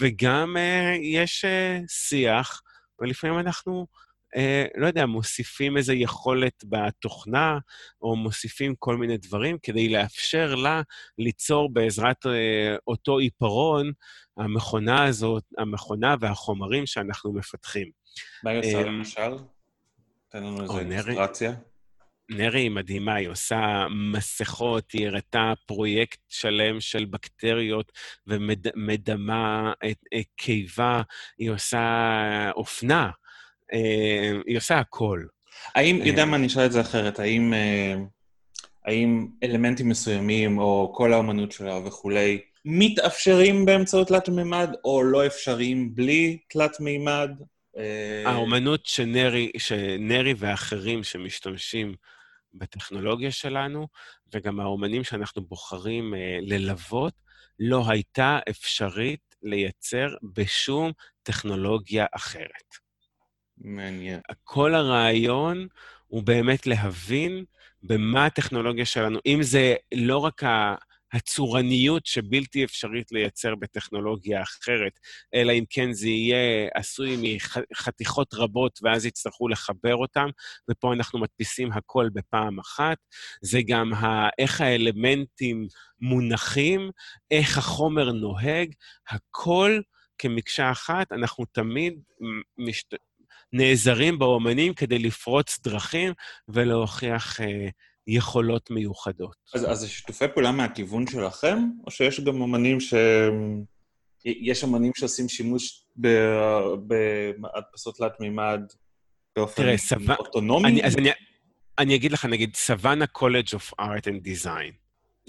וגם 0.00 0.56
אה, 0.56 0.94
יש 1.00 1.44
אה, 1.44 1.80
שיח, 1.88 2.62
ולפעמים 3.00 3.38
אנחנו, 3.38 3.86
אה, 4.36 4.66
לא 4.76 4.86
יודע, 4.86 5.06
מוסיפים 5.06 5.76
איזו 5.76 5.92
יכולת 5.92 6.64
בתוכנה, 6.68 7.58
או 8.02 8.16
מוסיפים 8.16 8.74
כל 8.78 8.96
מיני 8.96 9.16
דברים 9.16 9.56
כדי 9.62 9.88
לאפשר 9.88 10.54
לה 10.54 10.82
ליצור 11.18 11.72
בעזרת 11.72 12.26
אה, 12.26 12.76
אותו 12.86 13.18
עיפרון, 13.18 13.92
המכונה 14.36 15.04
הזאת, 15.04 15.44
המכונה 15.58 16.14
והחומרים 16.20 16.86
שאנחנו 16.86 17.32
מפתחים. 17.32 17.90
מה 18.42 18.50
היא 18.50 18.58
עושה 18.58 18.82
למשל? 18.82 19.32
תן 20.28 20.44
לנו 20.44 20.62
איזו 20.62 20.78
אילוסטרציה. 20.78 21.52
נרי 22.30 22.60
היא 22.60 22.70
מדהימה, 22.70 23.14
היא 23.14 23.28
עושה 23.28 23.86
מסכות, 24.12 24.92
היא 24.92 25.06
הראתה 25.06 25.52
פרויקט 25.66 26.20
שלם 26.28 26.80
של 26.80 27.04
בקטריות 27.04 27.92
ומדמה 28.26 29.72
את, 29.90 29.98
את 30.20 30.26
קיבה, 30.36 31.02
היא 31.38 31.50
עושה 31.50 32.50
אופנה, 32.56 33.04
אה, 33.04 33.10
היא 34.46 34.56
עושה 34.56 34.78
הכל. 34.78 35.24
האם, 35.74 36.00
יודע 36.04 36.24
מה, 36.24 36.36
אני 36.36 36.46
אשאל 36.46 36.66
את 36.66 36.72
זה 36.72 36.80
אחרת, 36.80 37.18
האם, 37.18 37.54
אה, 37.54 37.94
האם 38.84 39.28
אלמנטים 39.42 39.88
מסוימים, 39.88 40.58
או 40.58 40.92
כל 40.94 41.12
האומנות 41.12 41.52
שלה 41.52 41.78
וכולי, 41.86 42.40
מתאפשרים 42.64 43.64
באמצעות 43.64 44.08
תלת-מימד, 44.08 44.70
או 44.84 45.02
לא 45.02 45.26
אפשריים 45.26 45.94
בלי 45.94 46.38
תלת-מימד? 46.48 47.30
אה, 47.76 48.22
האומנות 48.26 48.86
שנרי, 48.86 49.50
שנרי 49.58 50.34
ואחרים 50.36 51.04
שמשתמשים 51.04 51.94
בטכנולוגיה 52.54 53.30
שלנו, 53.30 53.88
וגם 54.34 54.60
האומנים 54.60 55.04
שאנחנו 55.04 55.42
בוחרים 55.42 56.14
אה, 56.14 56.38
ללוות, 56.42 57.12
לא 57.58 57.84
הייתה 57.88 58.38
אפשרית 58.50 59.34
לייצר 59.42 60.08
בשום 60.22 60.92
טכנולוגיה 61.22 62.06
אחרת. 62.12 62.87
מעניין. 63.60 64.20
כל 64.44 64.74
הרעיון 64.74 65.66
הוא 66.06 66.22
באמת 66.22 66.66
להבין 66.66 67.44
במה 67.82 68.26
הטכנולוגיה 68.26 68.84
שלנו, 68.84 69.18
אם 69.26 69.42
זה 69.42 69.74
לא 69.94 70.18
רק 70.18 70.44
ה... 70.44 70.74
הצורניות 71.12 72.06
שבלתי 72.06 72.64
אפשרית 72.64 73.12
לייצר 73.12 73.54
בטכנולוגיה 73.54 74.42
אחרת, 74.42 74.98
אלא 75.34 75.52
אם 75.52 75.64
כן 75.70 75.92
זה 75.92 76.08
יהיה 76.08 76.68
עשוי 76.74 77.38
מחתיכות 77.72 78.34
רבות 78.34 78.78
ואז 78.82 79.06
יצטרכו 79.06 79.48
לחבר 79.48 79.96
אותם, 79.96 80.28
ופה 80.70 80.92
אנחנו 80.92 81.18
מדפיסים 81.18 81.72
הכל 81.72 82.08
בפעם 82.12 82.58
אחת. 82.58 82.98
זה 83.42 83.60
גם 83.66 83.94
ה- 83.94 84.28
איך 84.38 84.60
האלמנטים 84.60 85.66
מונחים, 86.00 86.90
איך 87.30 87.58
החומר 87.58 88.12
נוהג, 88.12 88.72
הכל 89.08 89.80
כמקשה 90.18 90.70
אחת, 90.70 91.12
אנחנו 91.12 91.44
תמיד 91.52 91.94
משת... 92.58 92.94
נעזרים 93.52 94.18
באומנים 94.18 94.74
כדי 94.74 94.98
לפרוץ 94.98 95.58
דרכים 95.64 96.12
ולהוכיח... 96.48 97.40
אה, 97.40 97.68
יכולות 98.08 98.70
מיוחדות. 98.70 99.36
אז, 99.54 99.70
אז 99.70 99.78
זה 99.78 99.88
שיתופי 99.88 100.24
פעולה 100.34 100.52
מהכיוון 100.52 101.06
שלכם, 101.06 101.58
או 101.86 101.90
שיש 101.90 102.20
גם 102.20 102.42
אמנים 102.42 102.80
ש... 102.80 102.94
יש 104.24 104.64
אמנים 104.64 104.92
שעושים 104.96 105.28
שימוש 105.28 105.84
בהדפסות 107.38 107.96
תלת-מימד 107.96 108.60
באופן 109.36 109.62
תראה, 109.62 109.76
סבא... 109.76 110.14
אוטונומי? 110.18 110.68
אני, 110.68 110.84
אז 110.84 110.96
אני, 110.96 111.10
אני 111.78 111.94
אגיד 111.94 112.12
לך, 112.12 112.24
נגיד, 112.24 112.56
Savannah 112.56 113.06
College 113.06 113.54
of 113.54 113.72
Art 113.80 114.08
and 114.08 114.22
Design. 114.22 114.72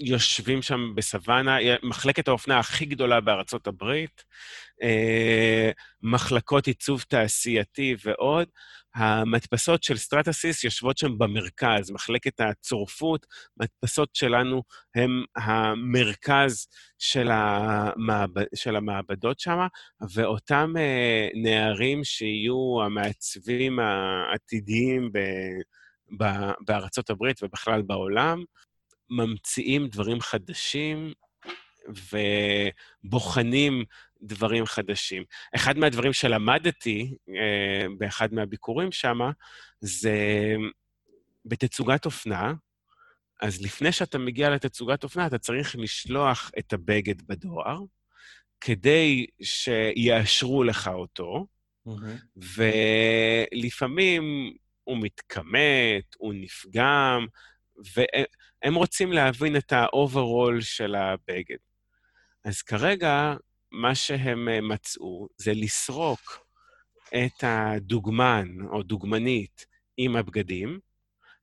יושבים 0.00 0.62
שם 0.62 0.92
בסוואנה, 0.94 1.56
מחלקת 1.82 2.28
האופנה 2.28 2.58
הכי 2.58 2.84
גדולה 2.86 3.20
בארצות 3.20 3.66
הברית, 3.66 4.24
אה, 4.82 5.70
מחלקות 6.02 6.66
עיצוב 6.66 7.04
תעשייתי 7.08 7.96
ועוד. 8.04 8.48
המדפסות 8.94 9.82
של 9.82 9.96
סטרטסיס 9.96 10.64
יושבות 10.64 10.98
שם 10.98 11.18
במרכז, 11.18 11.90
מחלקת 11.90 12.40
הצורפות, 12.40 13.26
מדפסות 13.56 14.08
שלנו 14.14 14.62
הם 14.94 15.24
המרכז 15.36 16.66
של, 16.98 17.28
המעבד, 17.32 18.44
של 18.54 18.76
המעבדות 18.76 19.40
שם, 19.40 19.58
ואותם 20.14 20.72
אה, 20.78 21.28
נערים 21.34 22.04
שיהיו 22.04 22.82
המעצבים 22.84 23.78
העתידיים 23.78 25.10
ב, 25.12 25.18
ב, 26.18 26.24
בארצות 26.66 27.10
הברית 27.10 27.42
ובכלל 27.42 27.82
בעולם, 27.82 28.44
ממציאים 29.10 29.88
דברים 29.88 30.20
חדשים 30.20 31.12
ובוחנים 33.02 33.84
דברים 34.22 34.66
חדשים. 34.66 35.24
אחד 35.54 35.78
מהדברים 35.78 36.12
שלמדתי 36.12 37.14
אה, 37.28 37.86
באחד 37.98 38.34
מהביקורים 38.34 38.92
שם, 38.92 39.18
זה 39.80 40.16
בתצוגת 41.44 42.06
אופנה, 42.06 42.52
אז 43.42 43.62
לפני 43.62 43.92
שאתה 43.92 44.18
מגיע 44.18 44.50
לתצוגת 44.50 45.04
אופנה, 45.04 45.26
אתה 45.26 45.38
צריך 45.38 45.76
לשלוח 45.78 46.50
את 46.58 46.72
הבגד 46.72 47.22
בדואר, 47.22 47.78
כדי 48.60 49.26
שיאשרו 49.42 50.64
לך 50.64 50.88
אותו, 50.88 51.46
mm-hmm. 51.88 52.40
ולפעמים 53.56 54.52
הוא 54.84 54.98
מתכמת, 55.00 56.14
הוא 56.18 56.34
נפגם, 56.34 57.26
והם 58.62 58.74
רוצים 58.74 59.12
להבין 59.12 59.56
את 59.56 59.72
ה-overall 59.72 60.60
של 60.60 60.94
הבגד. 60.94 61.56
אז 62.44 62.62
כרגע 62.62 63.34
מה 63.72 63.94
שהם 63.94 64.48
אה, 64.48 64.60
מצאו 64.60 65.28
זה 65.36 65.52
לסרוק 65.54 66.46
את 67.08 67.44
הדוגמן 67.44 68.48
או 68.70 68.82
דוגמנית 68.82 69.66
עם 69.96 70.16
הבגדים, 70.16 70.78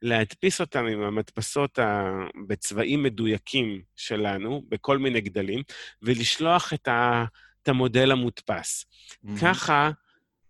להדפיס 0.02 0.62
אותם 0.62 0.86
עם 0.86 1.02
המדפסות 1.02 1.80
ה... 1.80 2.10
בצבעים 2.48 3.04
מדויקים 3.04 3.82
שלנו, 3.96 4.62
בכל 4.70 4.98
מיני 4.98 5.22
גדלים, 5.22 5.62
ולשלוח 6.02 6.74
את, 6.74 6.88
ה... 6.88 7.26
את 7.64 7.68
המודל 7.68 8.12
המודפס. 8.12 8.86
Mm-hmm. 8.86 9.42
ככה 9.42 9.92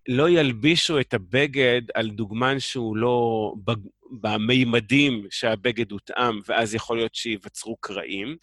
לא 0.07 0.29
ילבישו 0.29 0.99
את 0.99 1.13
הבגד 1.13 1.81
על 1.93 2.09
דוגמן 2.09 2.59
שהוא 2.59 2.97
לא 2.97 3.53
במימדים 4.11 5.27
שהבגד 5.29 5.91
הותאם, 5.91 6.39
ואז 6.47 6.75
יכול 6.75 6.97
להיות 6.97 7.15
שייווצרו 7.15 7.77
קרעים. 7.79 8.37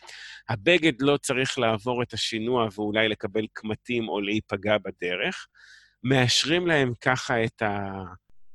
הבגד 0.48 0.92
לא 1.00 1.16
צריך 1.16 1.58
לעבור 1.58 2.02
את 2.02 2.12
השינוע 2.12 2.68
ואולי 2.74 3.08
לקבל 3.08 3.46
קמטים 3.52 4.08
או 4.08 4.20
להיפגע 4.20 4.76
בדרך. 4.78 5.46
מאשרים 6.04 6.66
להם 6.66 6.92
ככה 7.00 7.44
את 7.44 7.62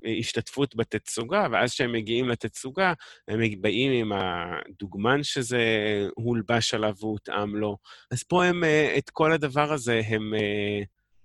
ההשתתפות 0.06 0.76
בתצוגה, 0.76 1.48
ואז 1.52 1.74
כשהם 1.74 1.91
מגיעים 1.91 2.30
לתצוגה, 2.30 2.93
הם 3.28 3.39
באים 3.62 3.91
עם 3.91 4.12
הדוגמן 4.12 5.24
שזה 5.24 5.63
הולבש 6.15 6.74
עליו 6.74 6.93
והותאם 7.00 7.56
לו. 7.56 7.78
אז 8.12 8.24
פה 8.24 8.45
הם, 8.45 8.63
אה, 8.63 8.95
את 8.98 9.10
כל 9.10 9.32
הדבר 9.32 9.74
הזה 9.74 10.02
הם 10.08 10.34
אה, 10.34 10.82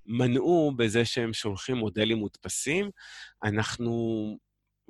מנעו 0.06 0.72
בזה 0.76 1.04
שהם 1.04 1.32
שולחים 1.32 1.76
מודלים 1.76 2.18
מודפסים. 2.18 2.90
אנחנו 3.44 4.36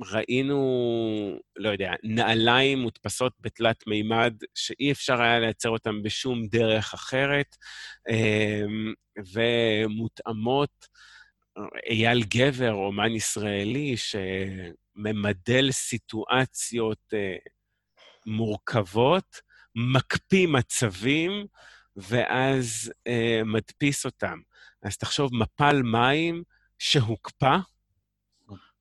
ראינו, 0.01 1.39
לא 1.57 1.69
יודע, 1.69 1.93
נעליים 2.03 2.79
מודפסות 2.79 3.33
בתלת 3.41 3.87
מימד, 3.87 4.35
שאי 4.55 4.93
אפשר 4.93 5.23
היה 5.23 5.41
לייצר 5.41 5.69
אותן 5.69 6.03
בשום 6.03 6.47
דרך 6.47 6.95
אחרת, 6.95 7.57
אמ, 8.11 8.93
ומותאמות. 9.35 10.87
אייל 11.91 12.23
גבר, 12.23 12.73
אומן 12.73 13.15
ישראלי, 13.15 13.95
שממדל 13.97 15.71
סיטואציות 15.71 17.15
אה, 17.15 17.37
מורכבות, 18.27 19.41
מקפיא 19.75 20.47
מצבים, 20.47 21.47
ואז 21.97 22.93
אה, 23.07 23.41
מדפיס 23.45 24.05
אותם. 24.05 24.39
אז 24.85 24.97
תחשוב, 24.97 25.31
מפל 25.35 25.83
מים 25.83 26.43
שהוקפא, 26.79 27.57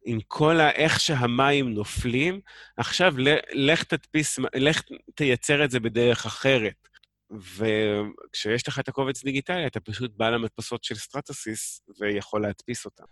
עם 0.05 0.19
כל 0.27 0.59
ה... 0.59 0.71
איך 0.71 0.99
שהמים 0.99 1.73
נופלים, 1.73 2.39
עכשיו 2.77 3.13
לך 3.53 3.83
תדפיס, 3.83 4.39
לך 4.55 4.81
תייצר 5.15 5.65
את 5.65 5.71
זה 5.71 5.79
בדרך 5.79 6.25
אחרת. 6.25 6.87
וכשיש 7.31 8.67
לך 8.67 8.79
את 8.79 8.87
הקובץ 8.87 9.23
דיגיטלי, 9.23 9.67
אתה 9.67 9.79
פשוט 9.79 10.11
בא 10.15 10.29
למדפסות 10.29 10.83
של 10.83 10.95
סטרטסיס 10.95 11.81
ויכול 11.99 12.41
להדפיס 12.41 12.85
אותם. 12.85 13.03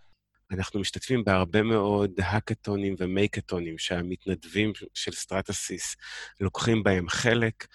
אנחנו 0.50 0.80
משתתפים 0.80 1.24
בהרבה 1.24 1.62
מאוד 1.62 2.10
האקתונים 2.22 2.94
ומייקתונים 2.98 3.78
שהמתנדבים 3.78 4.72
של 4.94 5.12
סטרטסיס 5.12 5.96
לוקחים 6.40 6.82
בהם 6.82 7.08
חלק. 7.08 7.66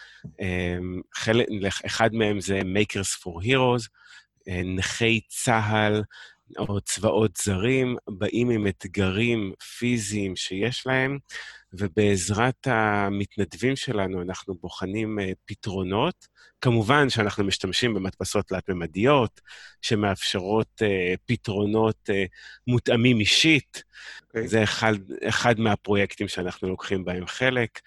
חלק. 1.15 1.47
אחד 1.85 2.13
מהם 2.13 2.39
זה 2.39 2.59
Makers 2.59 3.19
for 3.23 3.43
Heroes, 3.45 3.87
נכי 4.47 5.21
צה"ל 5.27 6.03
או 6.57 6.81
צבאות 6.81 7.37
זרים, 7.37 7.97
באים 8.07 8.49
עם 8.49 8.67
אתגרים 8.67 9.53
פיזיים 9.77 10.35
שיש 10.35 10.87
להם, 10.87 11.17
ובעזרת 11.73 12.67
המתנדבים 12.67 13.75
שלנו 13.75 14.21
אנחנו 14.21 14.55
בוחנים 14.61 15.19
פתרונות. 15.45 16.27
כמובן 16.61 17.09
שאנחנו 17.09 17.43
משתמשים 17.43 17.93
במדפסות 17.93 18.47
תלת-ממדיות, 18.47 19.41
שמאפשרות 19.81 20.81
uh, 20.81 21.17
פתרונות 21.25 22.09
מותאמים 22.67 23.19
אישית. 23.19 23.83
Okay. 23.83 24.27
אוקיי. 24.27 24.47
זה 24.47 24.63
אחד, 24.63 24.93
אחד 25.23 25.59
מהפרויקטים 25.59 26.27
שאנחנו 26.27 26.69
לוקחים 26.69 27.05
בהם 27.05 27.27
חלק. 27.27 27.79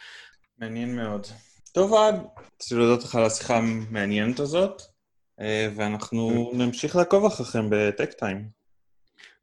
מעניין 0.58 0.96
מאוד. 0.96 1.26
טוב, 1.72 1.94
עד, 1.94 2.14
רציתי 2.56 2.74
להודות 2.74 3.04
לך 3.04 3.14
על 3.14 3.24
השיחה 3.24 3.56
המעניינת 3.56 4.40
הזאת, 4.40 4.82
ואנחנו 5.76 6.50
נמשיך 6.54 6.96
לעקוב 6.96 7.24
אחריכם 7.24 7.66
בטק 7.70 8.12
טיים. 8.12 8.60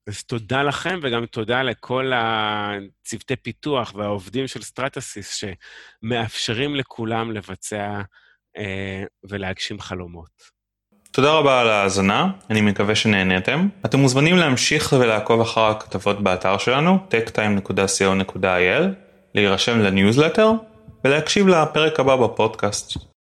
אז 0.08 0.24
תודה 0.24 0.64
לכם, 0.64 1.00
וגם 1.04 1.26
תודה 1.26 1.64
לכל 1.64 2.12
הצוותי 2.16 3.36
פיתוח 3.36 3.94
והעובדים 3.96 4.48
של 4.48 4.62
סטרטסיס, 4.62 5.46
שמאפשרים 6.04 6.76
לכולם 6.76 7.32
לבצע 7.32 8.02
אה, 8.58 9.04
ולהגשים 9.24 9.80
חלומות. 9.80 10.58
תודה 11.12 11.32
רבה 11.32 11.62
על 11.62 11.70
ההאזנה, 11.70 12.32
אני 12.50 12.62
מקווה 12.62 12.96
שנהניתם. 12.96 13.68
אתם 13.86 14.00
מוזמנים 14.00 14.38
להמשיך 14.38 14.94
ולעקוב 15.00 15.42
אחר 15.42 15.62
הכתבות 15.66 16.24
באתר 16.24 16.58
שלנו, 16.58 16.98
techtime.co.il, 17.12 18.84
להירשם 19.36 19.80
לניוזלטר 19.80 20.52
ולהקשיב 21.04 21.48
לפרק 21.48 22.00
הבא 22.00 22.16
בפודקאסט. 22.16 23.17